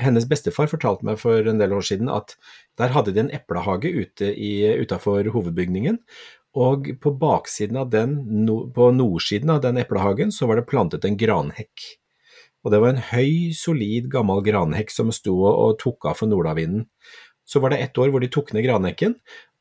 [0.00, 2.36] hennes bestefar fortalte meg for en del år siden at
[2.80, 4.30] der hadde de en eplehage ute
[4.80, 5.98] utafor hovedbygningen,
[6.56, 11.04] og på baksiden av den, no, på nordsiden av den eplehagen, så var det plantet
[11.08, 11.84] en granhekk.
[12.62, 16.86] Og det var en høy, solid, gammel granhekk som sto og, tok av for nordavinden.
[17.44, 19.16] Så var det ett år hvor de tok ned granhekken.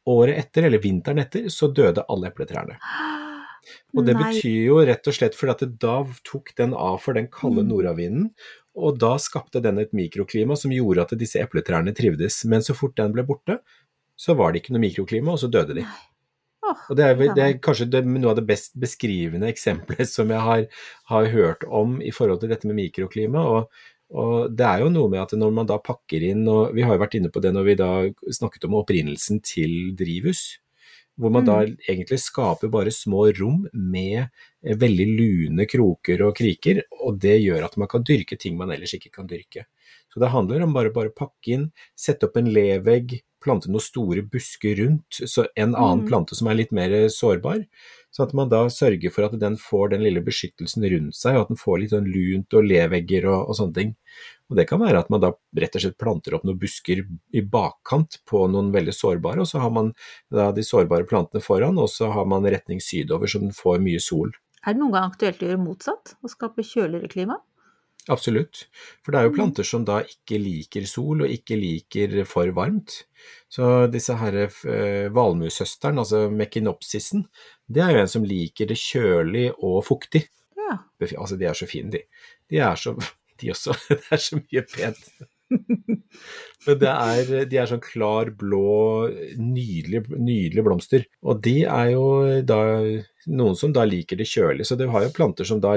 [0.10, 2.78] Året etter, eller vinteren etter, så døde alle epletrærne.
[3.96, 4.24] Og det Nei.
[4.24, 5.96] betyr jo rett og slett fordi at da
[6.28, 7.70] tok den av for den kalde Mm.
[7.70, 8.30] nordavinden,
[8.76, 12.44] og da skapte den et mikroklima som gjorde at disse epletrærne trivdes.
[12.46, 13.60] Men så fort den ble borte,
[14.18, 15.84] så var det ikke noe mikroklima, og så døde de.
[15.86, 16.11] Åh,
[16.90, 20.30] Og det er, vel- det er kanskje det, noe av det best beskrivende eksempelet som
[20.34, 20.66] jeg har,
[21.14, 23.44] har hørt om i forhold til dette med mikroklima.
[23.56, 26.84] Og, og det er jo noe med at når man da pakker inn, og vi
[26.84, 27.92] har jo vært inne på det når vi da
[28.40, 30.58] snakket om opprinnelsen til drivhus,
[31.20, 36.80] hvor man da egentlig skaper bare små rom med eh, veldig lune kroker og kriker,
[37.04, 39.68] og det gjør at man kan dyrke ting man ellers ikke kan dyrke.
[40.12, 44.22] Så det handler om bare å pakke inn, sette opp en levegg, plante noen store
[44.22, 46.08] busker rundt, så en annen Mm.
[46.10, 47.66] plante som er litt mer sårbar,
[48.12, 51.42] så at man da sørger for at den får den lille beskyttelsen rundt seg, og
[51.42, 53.96] at den får litt sånn lunt og levegger og, og sånne ting.
[54.52, 57.42] Og det kan være at man da rett og slett planter opp noen busker i
[57.42, 59.94] bakkant på noen veldig sårbare, og så har man
[60.30, 64.00] da de sårbare plantene foran, og så har man retning sydover så den får mye
[64.04, 64.30] sol.
[64.68, 66.14] Er det noen gang aktuelt å gjøre motsatt?
[66.22, 67.40] Å skape kjøligere klima?
[68.10, 68.64] Absolutt.
[69.06, 69.36] For det er jo Mm.
[69.38, 73.04] planter som da ikke liker sol og ikke liker for varmt.
[73.50, 77.28] Så disse her eh, valmuesøsteren, altså mekinopsisen,
[77.70, 80.24] det er jo en som liker det kjølig og fuktig.
[80.58, 80.80] Ja.
[81.18, 82.02] Altså, de er så fine, de.
[82.50, 82.96] De er så
[83.42, 83.74] De også.
[83.90, 85.08] Det er så mye pent.
[86.68, 91.06] Men det er, de er sånn klar blå, nydelige, nydelige blomster.
[91.26, 92.06] Og de er jo
[92.46, 92.60] da
[93.34, 94.68] noen som da liker det kjølig.
[94.70, 95.74] Så du har jo planter som da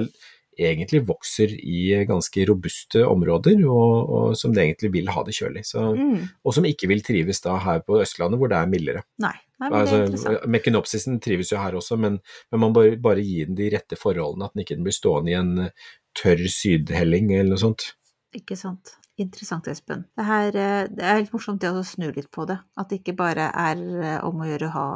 [0.58, 5.64] egentlig vokser i ganske robuste områder, og, og som egentlig vil ha det kjølig.
[5.68, 6.28] Så, Mm.
[6.44, 9.02] og som ikke vil trives da her på Østlandet, hvor det er mildere.
[9.22, 10.48] Nei, nei, men det er Altså, interessant.
[10.56, 12.20] Mekinopsisen trives jo her også, men,
[12.52, 15.38] men man bør bare gi den de rette forholdene, at den ikke blir stående i
[15.38, 15.70] en
[16.14, 17.92] tørr sydhelling eller noe sånt.
[18.34, 18.96] Ikke sant.
[19.16, 20.04] Interessant, Espen.
[20.18, 22.56] Det, her, eh, det er helt morsomt det å snu litt på det.
[22.76, 24.86] At det ikke bare er eh, om å gjøre å ha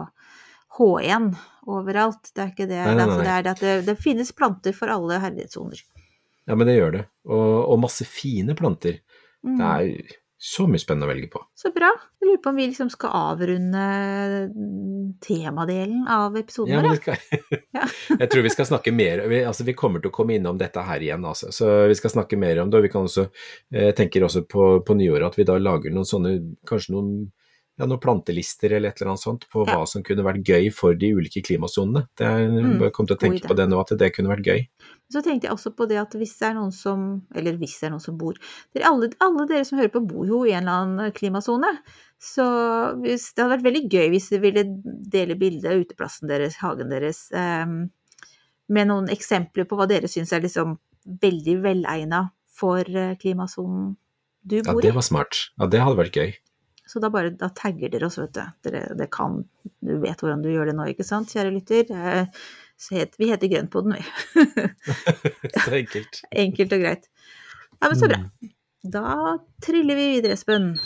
[0.78, 1.28] H1
[1.68, 2.30] overalt.
[2.32, 2.80] Det er ikke det.
[2.80, 3.18] Nei, nei, nei.
[3.24, 5.82] det er det at det, det finnes planter for alle herlighetssoner.
[6.48, 7.04] Ja, men det gjør det.
[7.28, 9.02] Og, og masse fine planter.
[9.44, 9.58] Mm.
[9.58, 11.40] Det er så mye spennende å velge på.
[11.58, 11.88] Så bra.
[12.20, 13.84] Jeg lurer på om vi liksom skal avrunde
[14.52, 17.24] mm, temadelen av episoden Ja, vår.
[17.78, 17.88] Ja.
[18.22, 20.82] jeg tror vi skal snakke mer vi, altså, vi kommer til å komme innom dette
[20.86, 21.50] her igjen, altså.
[21.54, 22.78] så vi skal snakke mer om det.
[22.78, 23.26] og Vi kan også,
[23.74, 26.36] eh, tenker også på, på nyåret at vi da lager noen sånne,
[26.70, 27.12] kanskje noen,
[27.78, 29.76] ja, noen plantelister eller et eller annet sånt på Ja.
[29.76, 32.08] hva som kunne vært gøy for de ulike klimasonene.
[32.16, 34.44] Det er, Mm, jeg kom til å tenke på det nå, at det kunne vært
[34.44, 34.68] gøy.
[35.12, 37.86] Så tenkte jeg også på det at hvis det er noen som Eller hvis det
[37.86, 38.34] er noen som bor
[38.74, 41.70] dere, alle, alle dere som hører på, bor jo i en eller annen klimasone.
[42.20, 42.44] Så
[43.00, 46.90] hvis, det hadde vært veldig gøy hvis dere ville dele bilde av uteplassen deres, hagen
[46.90, 47.64] deres, eh,
[48.68, 53.96] med noen eksempler på hva dere syns er liksom veldig velegna for eh, klimasonen
[54.42, 54.84] du bor i.
[54.84, 55.38] Ja, det var smart.
[55.58, 56.34] Ja, det hadde vært gøy.
[56.88, 58.40] Så da bare da tagger dere oss, vet du.
[58.64, 59.42] Dere, det kan,
[59.84, 61.90] du vet hvordan du gjør det nå, ikke sant, kjære lytter.
[61.92, 62.26] Eh,
[62.78, 64.04] Så het, vi heter Grønnpodden, vi.
[65.64, 66.20] Så enkelt.
[66.44, 67.08] Enkelt og greit.
[67.80, 68.20] Ja, men så bra.
[68.22, 68.52] Mm.
[68.94, 69.02] Da
[69.66, 70.76] triller vi videre, Espen.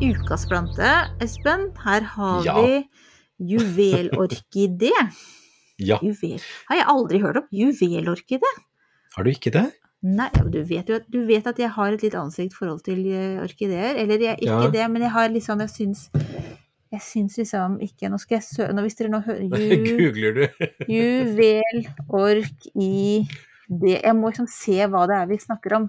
[0.00, 0.90] Ukas plante,
[1.20, 1.70] Espen.
[1.84, 2.54] Her har Ja.
[2.62, 2.88] vi
[3.40, 4.92] juvelorkidé.
[5.80, 6.40] Ja, Juvel.
[6.70, 7.46] Har jeg aldri hørt om.
[7.52, 8.50] Juvelorkidé?
[9.16, 9.66] har du ikke det?
[10.06, 13.40] Nei, du vet jo du vet at jeg har et litt ansikt forhold til eh,
[13.42, 13.98] orkideer.
[14.00, 14.70] Eller jeg, ikke Ja.
[14.70, 16.10] det, men jeg har liksom Jeg syns
[16.90, 20.46] jeg syns liksom ikke Nå skal jeg søke Hvis dere nå hører ju, Googler du?
[20.94, 23.26] Juvelork i
[23.70, 25.84] det Jeg må liksom se hva det er vi snakker om.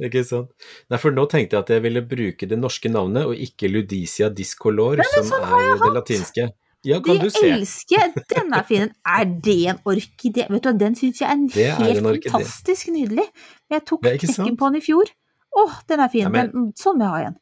[0.00, 0.48] Ikke sant?
[0.90, 4.30] Nei, for nå tenkte jeg at jeg ville bruke det norske navnet, og ikke Ludicia
[4.32, 6.46] discolor, som sånn er det latinske.
[6.86, 7.44] Ja, kan de du se.
[7.52, 10.46] elsker denne Den er det en orkidé?
[10.48, 13.26] Vet du hva, den syns jeg er er helt en fantastisk nydelig.
[13.70, 15.12] Jeg tok Det knekken på den i fjor.
[15.60, 16.22] Åh, den er fin.
[16.22, 17.36] Ja, men- den, sånn vil jeg ha igjen.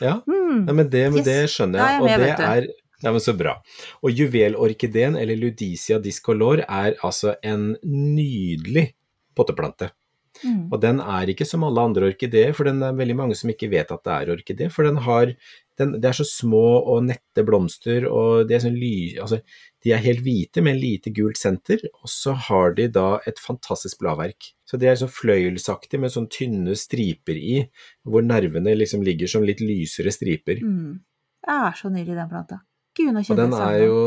[0.00, 0.66] Ja, Mm.
[0.66, 1.24] ja men det, yes.
[1.24, 2.66] det skjønner er jeg, og det er
[3.02, 3.62] ja, men Så bra.
[4.02, 8.94] Og juvelorkideen, eller Ludicia discolor, er altså en nydelig
[9.36, 9.90] potteplante.
[10.44, 10.68] Mm.
[10.72, 13.70] Og den er ikke som alle andre orkideer, for den er veldig mange som ikke
[13.72, 14.70] vet at det er orkidé.
[14.72, 15.34] For den har
[15.78, 19.40] den, Det er så små og nette blomster, og de er, sånn ly, altså,
[19.84, 23.40] de er helt hvite med en lite gult senter, og så har de da et
[23.42, 24.52] fantastisk bladverk.
[24.66, 27.60] Så de er sånn fløyelsaktige med sånn tynne striper i,
[28.06, 30.62] hvor nervene liksom ligger som litt lysere striper.
[30.64, 30.96] Mm.
[31.46, 32.60] Det er så nydelig, den planta.
[32.96, 34.00] Gud, nå Og kjenner den er jo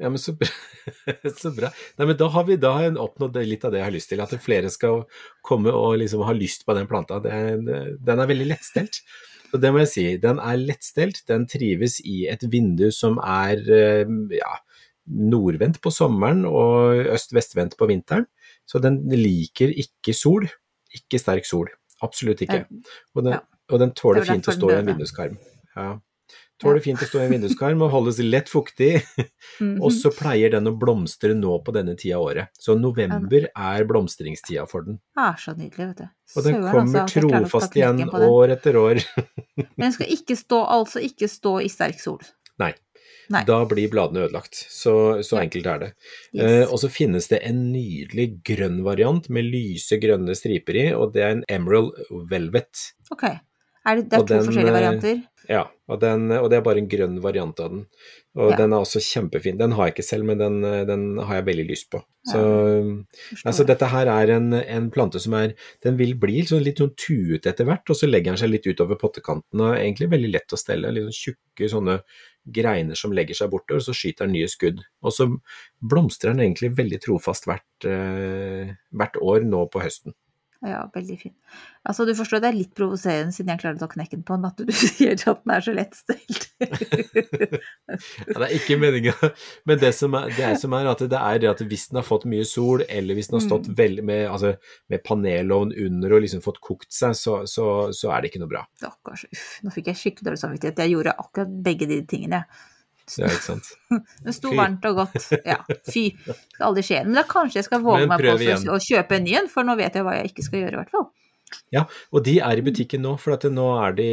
[0.00, 0.48] Ja, men så bra.
[1.42, 1.68] så bra.
[1.98, 4.22] Nei, men da har vi da jeg oppnådd litt av det jeg har lyst til.
[4.24, 5.02] At flere skal
[5.44, 7.18] komme og liksom ha lyst på den planta.
[7.28, 9.02] Er- den er veldig lettstelt.
[9.50, 10.04] Så det må jeg si.
[10.22, 11.22] Den er lettstelt.
[11.28, 14.52] Den trives i et vindu som er eh, ja,
[15.10, 18.28] nordvendt på sommeren og øst-vestvendt på vinteren.
[18.68, 20.46] Så den liker ikke sol.
[20.94, 21.70] Ikke sterk sol.
[22.02, 22.64] Absolutt ikke.
[23.14, 25.36] Og den, og den tåler fint å stå i en vinduskarm.
[25.74, 25.96] Ja.
[26.60, 28.98] Tåler fint å stå i en vinduskarm og holdes lett fuktig.
[29.60, 29.80] Mhm.
[29.84, 32.52] Og så pleier den å blomstre nå på denne tida av året.
[32.56, 34.96] Så november er blomstringstida for den.
[35.16, 36.06] Det er så nydelig, vet du.
[36.06, 39.02] Og den Søren, kommer altså, trofast igjen år etter år.
[39.76, 42.22] Men den skal ikke stå, altså ikke stå i sterk sol.
[42.62, 42.70] Nei.
[43.30, 43.42] Nei.
[43.46, 44.56] Da blir bladene ødelagt.
[44.72, 44.94] Så,
[45.26, 45.90] så enkelt er det.
[46.32, 46.40] Yes.
[46.40, 51.12] Eh, og så finnes det en nydelig grønn variant med lyse grønne striper i, og
[51.14, 51.92] det er en Emerald
[52.32, 52.88] Velvet.
[53.12, 53.28] Ok.
[53.86, 55.20] Er det, det er Og to den, forskjellige eh, varianter?
[55.50, 57.80] Ja, og, den, og det er bare en grønn variant av den.
[58.38, 58.56] Og Ja.
[58.60, 59.56] den er også kjempefin.
[59.58, 61.98] Den har jeg ikke selv, men den, den har jeg veldig lyst på.
[62.30, 62.38] Så
[63.48, 66.92] Altså, dette her er en, en plante som er Den vil bli liksom litt sånn
[66.94, 69.60] tuete etter hvert, og så legger den seg litt utover pottekanten.
[69.66, 70.92] er Egentlig veldig lett å stelle.
[70.94, 71.98] Litt sånn tjukke sånne
[72.46, 74.78] greiner som legger seg bortover, og så skyter den nye skudd.
[75.02, 75.26] Og så
[75.82, 80.14] blomstrer den egentlig veldig trofast hvert, eh, hvert år nå på høsten.
[80.60, 81.32] Ja, veldig fin.
[81.88, 84.48] Altså, du forstår, det er litt provoserende siden jeg klarte å ta knekken på den,
[84.50, 86.48] at du sier at den er så lettstelt.
[86.60, 89.14] Ja, det er ikke meninga,
[89.68, 92.04] men det som, er, det som er at det er det at hvis den har
[92.04, 94.52] fått mye sol, eller hvis den har stått vel, med, altså,
[94.92, 98.52] med panelovn under og liksom fått kokt seg, så, så, så er det ikke noe
[98.52, 98.66] bra.
[98.82, 99.48] Stakkars, uff.
[99.64, 100.84] Nå fikk jeg skikkelig dårlig samvittighet.
[100.84, 102.44] Jeg gjorde akkurat begge de tingene.
[103.18, 103.70] Ja, ikke sant.
[104.24, 105.30] Det sto varmt og godt.
[105.46, 105.56] Ja,
[105.90, 106.04] fy.
[106.26, 107.00] Det aldri skje.
[107.08, 108.36] Men da kanskje jeg skal våge meg på
[108.76, 110.80] å- kjøpe en ny en, for nå vet jeg hva jeg ikke skal gjøre, i
[110.84, 111.08] hvert fall.
[111.74, 111.82] Ja,
[112.14, 114.06] og de er i butikken nå, for nå, er de,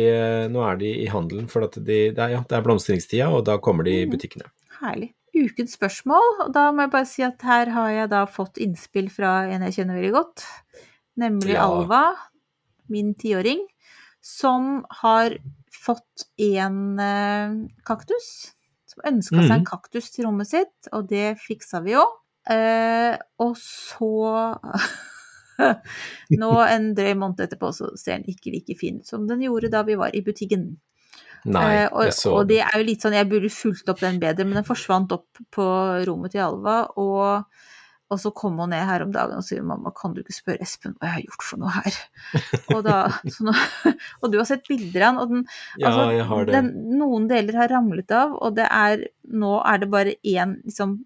[0.49, 1.45] nå er de i handelen.
[1.51, 4.49] For de, det, er, ja, det er blomstringstida, og da kommer de i butikkene.
[4.79, 5.11] Herlig.
[5.37, 9.11] Ukens spørsmål, og da må jeg bare si at her har jeg da fått innspill
[9.13, 10.45] fra en jeg kjenner veldig godt,
[11.21, 11.67] nemlig Ja.
[11.67, 12.15] Alva,
[12.89, 13.61] min tiåring,
[14.23, 15.35] som har
[15.77, 17.53] fått en eh,
[17.85, 18.55] kaktus,
[18.97, 19.65] som ønska seg en Mhm.
[19.69, 22.03] kaktus til rommet sitt, og det fiksa vi jo.
[22.49, 24.57] Eh, og så
[26.37, 29.71] Nå en drøy måned etterpå så ser den ikke like fin ut som den gjorde
[29.73, 30.75] da vi var i butikken.
[31.47, 34.45] Nei, Eh, og, og det er jo litt sånn, jeg burde fulgt opp den bedre,
[34.45, 35.65] men den forsvant opp på
[36.05, 37.45] rommet til Alva, og,
[38.07, 40.63] og så kom hun ned her om dagen og sier mamma, kan du ikke spørre
[40.63, 41.97] Espen hva jeg har gjort for noe her?
[42.75, 42.95] Og, da,
[43.33, 43.53] så nå,
[44.21, 45.43] og du har sett bilder av den, og den,
[45.81, 50.15] Ja, altså, den, noen deler har ramlet av, og det er, nå er det bare
[50.23, 50.97] én, liksom,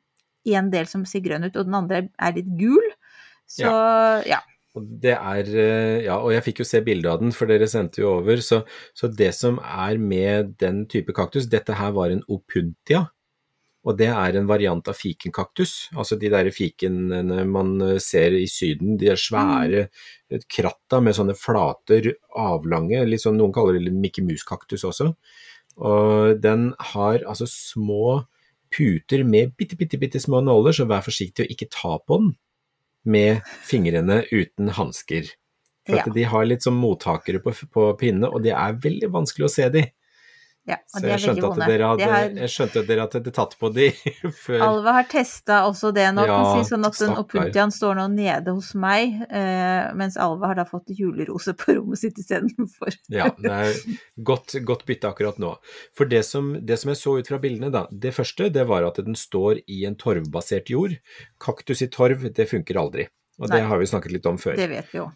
[0.50, 2.94] én del som ser grønn ut, og den andre er litt gul.
[3.50, 3.72] Så
[4.30, 4.42] ja.
[4.78, 7.68] Og det er eh, Ja, og jeg fikk jo se bilde av den, for dere
[7.68, 8.40] sendte jo over.
[8.44, 8.62] Så,
[8.98, 13.10] så det som er med den type kaktus Dette her var en opuntia.
[13.84, 15.90] Og det er en variant av fikenkaktus.
[15.98, 18.98] Altså de der fikenene man eh, ser i Syden.
[19.02, 19.88] De er svære
[20.32, 20.40] Mm.
[20.48, 23.02] kratta med sånne flater, avlange.
[23.06, 25.10] Litt sånn, noen kaller det Mickey Mouse-kaktus også.
[25.78, 28.26] Og den har altså små
[28.72, 32.32] puter med bitte, bitte, bitte små nåler, så vær forsiktig og ikke ta på den
[33.04, 35.28] med fingrene uten hansker.
[35.86, 36.04] For Ja.
[36.14, 39.68] de har litt sånn mottakere på, på pinne, og det er veldig vanskelig å se
[39.70, 39.92] de.
[40.70, 41.66] Ja og de er veldig vonde.
[41.66, 43.88] hadde, har- jeg skjønte at dere hadde tatt på de
[44.46, 44.62] før.
[44.68, 48.06] Alva har testa også det nå, kan Ja, si, sånn at den Opuntian står nå
[48.14, 52.94] nede hos meg, eh, mens Alva har da fått julerose på rommet sitt istedenfor.
[53.10, 53.80] Ja, det er
[54.32, 55.56] godt, godt bytte akkurat nå.
[55.98, 58.86] For det som, det som jeg så ut fra bildene, da, det første det var
[58.88, 60.94] at den står i en torvbasert jord.
[61.42, 63.08] Kaktus i torv, det funker aldri.
[63.42, 64.54] Og det har vi snakket litt om før.
[64.60, 65.08] Det vet vi jo.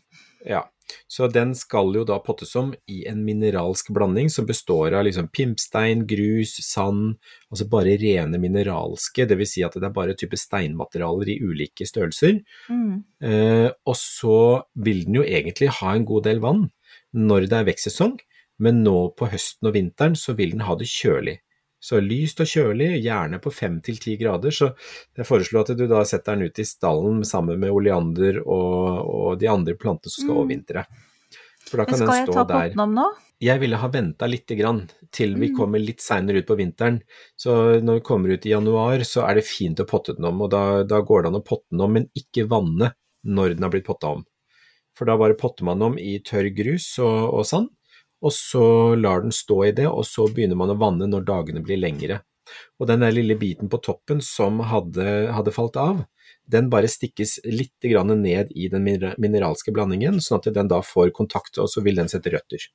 [0.46, 0.64] Ja,
[1.08, 5.30] så den skal jo da pottes om i en mineralsk blanding som består av liksom
[5.34, 7.16] pimpstein, grus, sand,
[7.50, 11.88] altså bare rene mineralske, det vil si at det er bare type steinmaterialer i ulike
[11.90, 12.40] størrelser.
[12.70, 13.02] Mm.
[13.26, 14.40] Eh, og så
[14.86, 16.68] vil den jo egentlig ha en god del vann
[17.16, 18.20] når det er vekstsesong,
[18.62, 21.40] men nå på høsten og vinteren så vil den ha det kjølig.
[21.86, 24.50] Så lyst og kjølig, gjerne på fem til ti grader.
[24.56, 24.72] Så
[25.18, 29.36] jeg foreslår at du da setter den ut i stallen sammen med oleander og, og
[29.42, 30.40] de andre plantene som skal Mm.
[30.42, 30.86] overvintre.
[31.66, 32.06] For da Men der.
[32.06, 33.06] skal jeg ta potten om nå?
[33.42, 35.56] Jeg ville ha venta lite grann til vi Mm.
[35.58, 37.02] kommer litt seinere ut på vinteren.
[37.38, 40.42] Så når vi kommer ut i januar, så er det fint å potte den om,
[40.42, 42.94] og da, da går det an å potte den om, men ikke vanne
[43.26, 44.24] når den har blitt potta om.
[44.96, 47.70] For da bare potter man om i tørr grus og, og sand,
[48.26, 48.66] og så
[48.98, 52.24] lar den stå i det, og så begynner man å vanne når dagene blir lengre.
[52.80, 56.04] Og den der lille biten på toppen som hadde, hadde falt av,
[56.46, 61.14] den bare stikkes litt grann ned i den mineralske blandingen, sånn at den da får
[61.18, 62.68] kontakt, og så vil den sette røtter.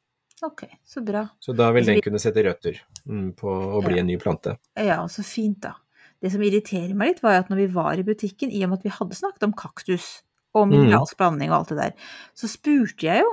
[0.42, 1.26] Ok, så bra.
[1.42, 4.00] Så da vil den kunne sette røtter mm, på å bli Ja.
[4.00, 4.56] en ny plante.
[4.74, 5.74] Ja, så fint, da.
[6.20, 8.80] Det som irriterer meg litt, var at når vi var i butikken, i og med
[8.80, 10.22] at vi hadde snakket om kaktus
[10.54, 10.72] og Mm.
[10.74, 11.92] mineralsk blanding og alt det der,
[12.34, 13.30] så spurte jeg jo.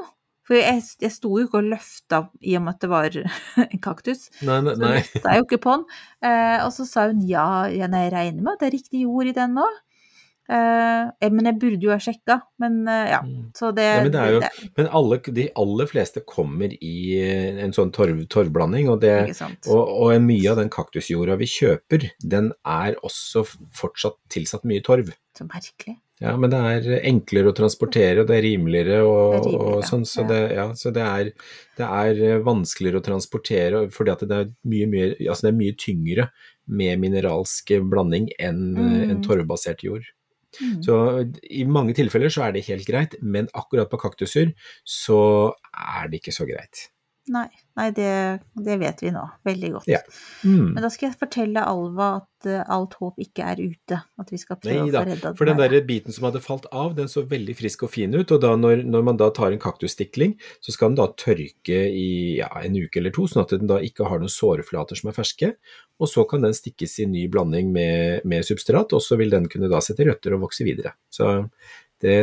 [0.47, 3.17] For jeg, jeg sto jo ikke og løfta i og med at det var
[3.67, 4.29] en kaktus.
[4.47, 4.93] Nei, nei, nei.
[5.03, 5.83] Så løfta jeg jo ikke på den.
[6.23, 9.36] Eh, og så sa hun ja, jeg regner med at det er riktig jord i
[9.36, 9.67] den nå.
[10.47, 13.19] Eh, eh, men jeg burde jo ha sjekka, men eh, ja.
[13.27, 13.49] Mm.
[13.57, 16.93] Så det, Ja, men det jo- Men alle, de aller fleste kommer i
[17.65, 19.17] en sånn torv, torvblanding, og, det,
[19.67, 23.43] og, og mye av den kaktusjorda vi kjøper, den er også
[23.75, 25.12] fortsatt tilsatt mye torv.
[25.36, 25.97] Så merkelig.
[26.17, 29.75] Ja, men det er enklere å transportere, og det er rimeligere og, Det er rimeligere,
[29.77, 30.27] og sånn, så, ja.
[30.32, 31.32] det, ja, så det, er,
[31.77, 35.60] det er eh, vanskeligere å transportere, fordi at det er mye, mye, altså det er
[35.60, 36.27] mye tyngre
[36.67, 39.12] med mineralsk blanding enn Mm.
[39.12, 40.10] en torvbasert jord.
[40.58, 40.82] Mm.
[40.84, 40.97] Så
[41.53, 44.53] i mange tilfeller så er det helt greit, men akkurat på kaktuser
[44.88, 46.88] så er det ikke så greit.
[47.33, 48.11] Nei, nei det,
[48.63, 49.87] det vet vi nå veldig godt.
[49.91, 49.99] Ja.
[50.47, 50.73] Mm.
[50.75, 53.99] Men da skal jeg fortelle Alva at uh, alt håp ikke er ute.
[54.21, 56.69] At vi skal prøve Nei å få redda for den der biten som hadde falt
[56.71, 59.51] av, den så veldig frisk og fin ut, og da når, når man da tar
[59.51, 62.09] en kaktusstikling, så skal den da tørke i
[62.39, 65.17] ja, en uke eller to, sånn at den da ikke har noen såreflater som er
[65.17, 65.53] ferske,
[65.99, 69.49] og så kan den stikkes i ny blanding med, med substrat, og så vil den
[69.51, 70.95] kunne da sette røtter og vokse videre.
[71.11, 71.41] Så
[72.03, 72.19] det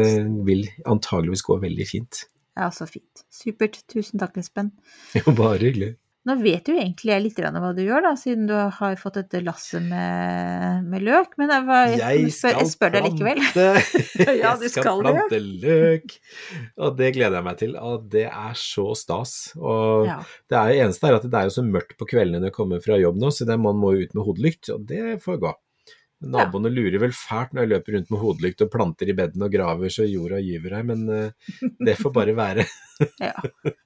[0.46, 2.28] vil antageligvis gå veldig fint.
[2.54, 3.24] Ja, så fint.
[3.34, 3.80] Supert.
[3.90, 4.72] Tusen takk, Espen.
[5.18, 5.94] Jo, bare hyggelig.
[6.24, 9.42] Nå vet jo egentlig jeg litt hva du gjør, da, siden du har fått dette
[9.44, 11.34] lasset med, med løk.
[11.36, 13.42] Men jeg, var, Jeg spør, jeg spør deg likevel.
[14.40, 15.12] Ja, Jeg skal skal det.
[15.18, 16.14] plante løk,
[16.80, 17.76] og det gleder jeg meg til.
[17.76, 19.34] Og det er så stas.
[19.60, 20.16] Og Ja.
[20.48, 22.56] det er jo eneste er at det er jo så mørkt på kveldene når jeg
[22.56, 25.42] kommer fra jobb nå, så det, man må jo ut med hodelykt, og det får
[25.44, 25.52] gå.
[26.32, 29.52] Naboene lurer vel fælt når jeg løper rundt med hodelykt og planter i bedden og
[29.52, 31.30] graver så jorda gyver her, men eh,
[31.84, 32.66] det får bare være.
[33.18, 33.32] Ja.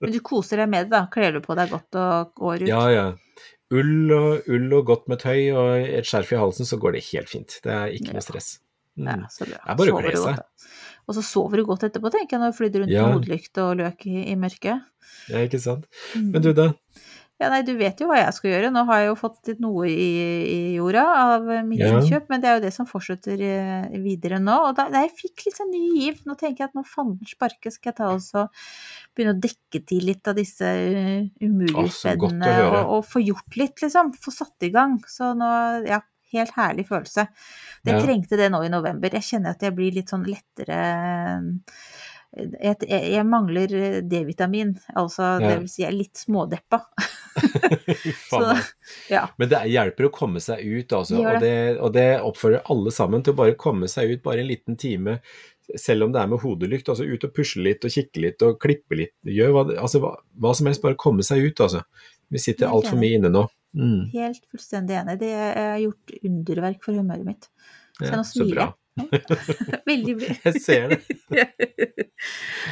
[0.04, 1.06] Men du koser deg med det, da.
[1.08, 2.68] Kler du på deg godt og går ut?
[2.68, 3.04] Ja, ja.
[3.72, 7.06] Ull og, ull og godt med tøy og et skjerf i halsen, så går det
[7.06, 7.56] helt fint.
[7.64, 8.18] Det er ikke Ja.
[8.18, 8.50] noe stress.
[8.98, 9.08] Mm.
[9.08, 9.62] Ja, så bra.
[9.62, 10.42] Det er bare å kle seg.
[11.08, 13.06] Og så sover du godt etterpå, tenker jeg, når du flyr rundt Ja.
[13.06, 14.84] med hodelykt og løk i, i mørket.
[15.32, 15.88] Ja, ikke sant.
[16.12, 16.28] Mm.
[16.34, 16.68] Men du da?
[17.38, 18.70] Ja, nei, du vet jo hva jeg skal gjøre.
[18.74, 20.06] Nå har jeg jo fått litt noe i,
[20.50, 21.92] i jorda av mitt Ja.
[21.94, 24.56] innkjøp, men det er jo det som fortsetter eh, videre nå.
[24.66, 26.18] Og da, da jeg fikk litt sånn ny giv.
[26.26, 28.50] Nå tenker jeg at nå fanden sparke skal jeg ta og
[29.14, 32.82] begynne å dekke til litt av disse uh, umulige Å, så godt å spennene høre.
[32.82, 34.12] og, og få gjort litt, liksom.
[34.18, 34.98] Få satt i gang.
[35.06, 35.52] Så nå,
[35.86, 36.02] ja,
[36.34, 37.28] helt herlig følelse.
[37.86, 38.02] Det Ja.
[38.02, 39.14] trengte det nå i november.
[39.14, 40.82] Jeg kjenner at jeg blir litt sånn lettere
[42.36, 45.48] jeg, jeg, mangler eh, D-vitamin, altså Ja.
[45.48, 46.82] det vil si jeg er litt smådeppa.
[48.30, 48.40] Så,
[49.08, 49.28] ja.
[49.38, 51.16] Men det hjelper å komme seg ut, altså.
[51.16, 54.42] Det Og det, og det oppfordrer alle sammen til å bare komme seg ut bare
[54.42, 55.18] en liten time,
[55.78, 56.90] selv om det er med hodelykt.
[56.92, 59.14] Altså ut og pusle litt og kikke litt og klippe litt.
[59.24, 61.84] Gjør hva, altså, hva, hva som helst, bare komme seg ut, altså.
[62.28, 63.46] Vi sitter altfor mye inne nå.
[63.78, 64.08] Mm.
[64.12, 65.16] Helt fullstendig enig.
[65.22, 67.48] Det har gjort underverk for humøret mitt.
[67.98, 68.74] Så Ja, nå smiler jeg.
[69.90, 70.36] Veldig bra.
[70.44, 71.00] Jeg ser det.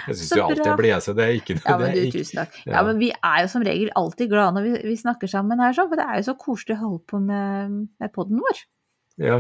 [0.07, 2.41] Jeg syns jo alltid jeg blir så det er ikke noe Ja, men du, tusen
[2.41, 2.57] takk.
[2.67, 5.77] Ja, men vi er jo som regel alltid glade når vi, vi snakker sammen her,
[5.77, 8.63] sånn, for det er jo så koselig å holde på med, med podden vår.
[9.23, 9.39] ja,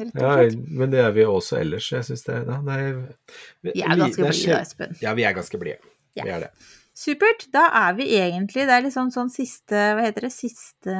[0.00, 0.32] ja,
[0.72, 1.90] men det er vi også ellers.
[1.92, 4.96] Jeg syns det, da, Nei vi, Vi er ganske blide, Espen.
[5.04, 5.92] Ja, vi er ganske blide.
[6.16, 6.24] Ja.
[6.24, 6.52] Vi er det.
[6.96, 7.46] Supert.
[7.52, 10.32] Da er vi egentlig Det er liksom sånn siste Hva heter det?
[10.34, 10.96] Siste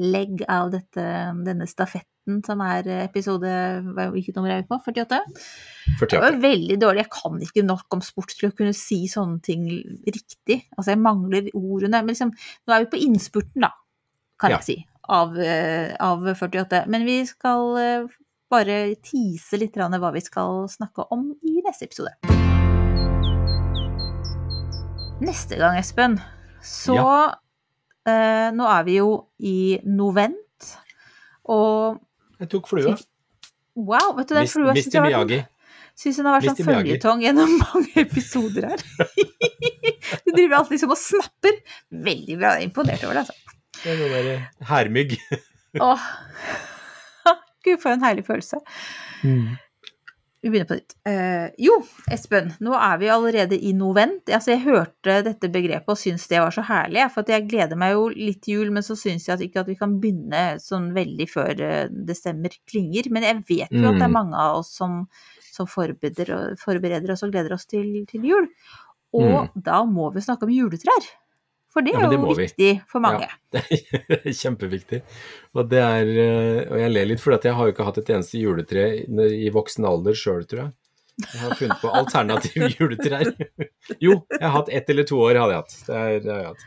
[0.00, 1.04] legg av dette,
[1.44, 2.09] denne stafetten
[2.46, 3.50] som er episode
[3.96, 4.78] Hvilket nummer er vi på?
[4.86, 5.20] 48?
[5.34, 6.20] Det 48.
[6.22, 7.04] var veldig dårlig.
[7.04, 9.66] Jeg kan ikke nok om sport til å kunne si sånne ting
[10.06, 10.60] riktig.
[10.76, 12.02] Altså, jeg mangler ordene.
[12.02, 12.32] Men liksom,
[12.66, 13.72] nå er vi på innspurten, da,
[14.40, 14.58] kan Ja.
[14.58, 16.84] jeg si, av, eh, av 48.
[16.88, 18.06] Men vi skal eh,
[18.50, 22.14] bare tise litt hva vi skal snakke om i neste episode.
[25.20, 26.18] Neste gang, Espen,
[26.64, 26.96] så
[28.08, 30.70] eh, Nå er vi jo i novent,
[31.44, 32.00] og
[32.40, 32.96] Jeg tok flua.
[33.76, 35.04] wow, vet du den flua synes jeg Mr.
[35.04, 35.46] har vært- Miyagi.
[36.00, 38.84] Syns hun har vært sånn føljetong gjennom mange episoder her.
[40.24, 41.58] Du driver alltid liksom og snapper.
[41.92, 42.54] Veldig bra.
[42.56, 43.56] Er imponert over det, altså.
[43.82, 45.12] Det er noe derre Hermygg.
[45.80, 46.06] Åh.
[47.64, 48.58] Gud, for en herlig følelse.
[50.42, 50.94] Vi begynner på nytt.
[51.04, 51.74] Eh, jo,
[52.10, 54.30] Espen, nå er vi allerede i novent.
[54.32, 57.02] Altså, jeg hørte dette begrepet og syntes det var så herlig.
[57.12, 59.60] For at jeg gleder meg jo litt til jul, men så syns jeg at ikke
[59.60, 61.72] at vi kan begynne sånn veldig før det
[62.08, 63.10] desember klinger.
[63.12, 64.16] Men jeg vet jo at det er Mm.
[64.16, 65.02] mange av oss som,
[65.52, 68.48] som forbereder, forbereder oss og gleder oss til, til jul.
[69.12, 71.10] Og da må vi snakke om juletrær.
[71.70, 72.80] For det er ja, det jo viktig vi.
[72.90, 73.28] for mange.
[73.54, 73.62] Det
[74.18, 75.00] er kjempeviktig.
[75.54, 78.10] Og, det er, eh, og jeg ler litt, for jeg har jo ikke hatt et
[78.16, 80.72] eneste juletre i voksen alder sjøl, tror jeg.
[81.20, 83.30] Jeg har funnet på alternative juletrær.
[84.02, 85.74] Jo, jeg har hatt ett eller to år, hadde jeg hatt.
[85.86, 86.66] Det, er, det har jeg hatt.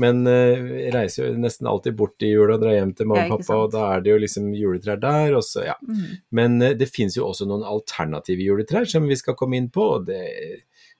[0.00, 3.26] Men eh, jeg reiser jo nesten alltid bort i jula og drar hjem til mamma
[3.26, 5.76] og pappa, og da er det jo liksom juletrær der, og så ja.
[5.84, 6.04] Mm.
[6.38, 9.88] Men eh, det fins jo også noen alternative juletrær som vi skal komme inn på,
[9.98, 10.22] og det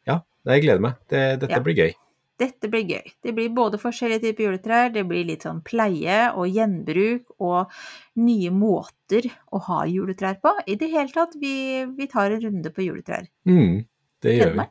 [0.09, 0.99] Ja, jeg gleder meg.
[1.09, 1.65] Det, dette Ja.
[1.65, 1.93] blir gøy.
[2.41, 3.11] Dette blir gøy.
[3.21, 7.75] Det blir både forskjellige typer juletrær, det blir litt sånn pleie og gjenbruk og
[8.21, 10.55] nye måter å ha juletrær på.
[10.65, 13.29] I det hele tatt, vi, vi tar en runde på juletrær.
[13.49, 13.83] Mm,
[14.25, 14.67] det gjør vi.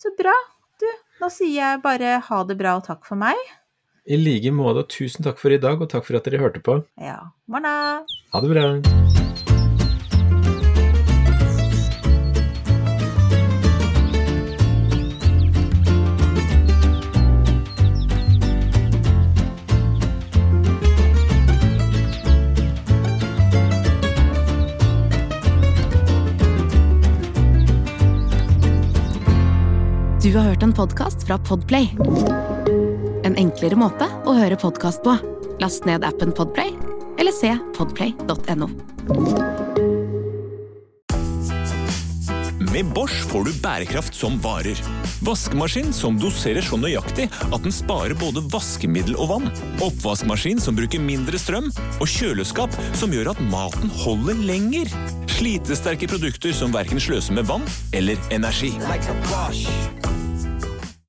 [0.00, 0.32] Så bra.
[0.80, 0.88] Du,
[1.20, 3.38] nå sier jeg bare ha det bra og takk for meg.
[4.04, 6.80] I like måte, tusen takk for i dag, og takk for at dere hørte på.
[7.00, 7.76] Ja, morna!
[8.32, 9.23] Ha det bra.
[30.34, 31.92] Du har hørt en podkast fra Podplay.
[33.22, 35.12] En enklere måte å høre podkast på.
[35.62, 36.72] Last ned appen Podplay,
[37.22, 38.66] eller se podplay.no.
[42.72, 44.82] Med Bosch får du bærekraft som varer.
[45.22, 49.48] Vaskemaskin som doserer så nøyaktig at den sparer både vaskemiddel og vann.
[49.86, 51.70] Oppvaskmaskin som bruker mindre strøm.
[52.02, 54.90] Og kjøleskap som gjør at maten holder lenger.
[55.38, 58.74] Slitesterke produkter som verken sløser med vann eller energi.
[58.90, 60.23] Like.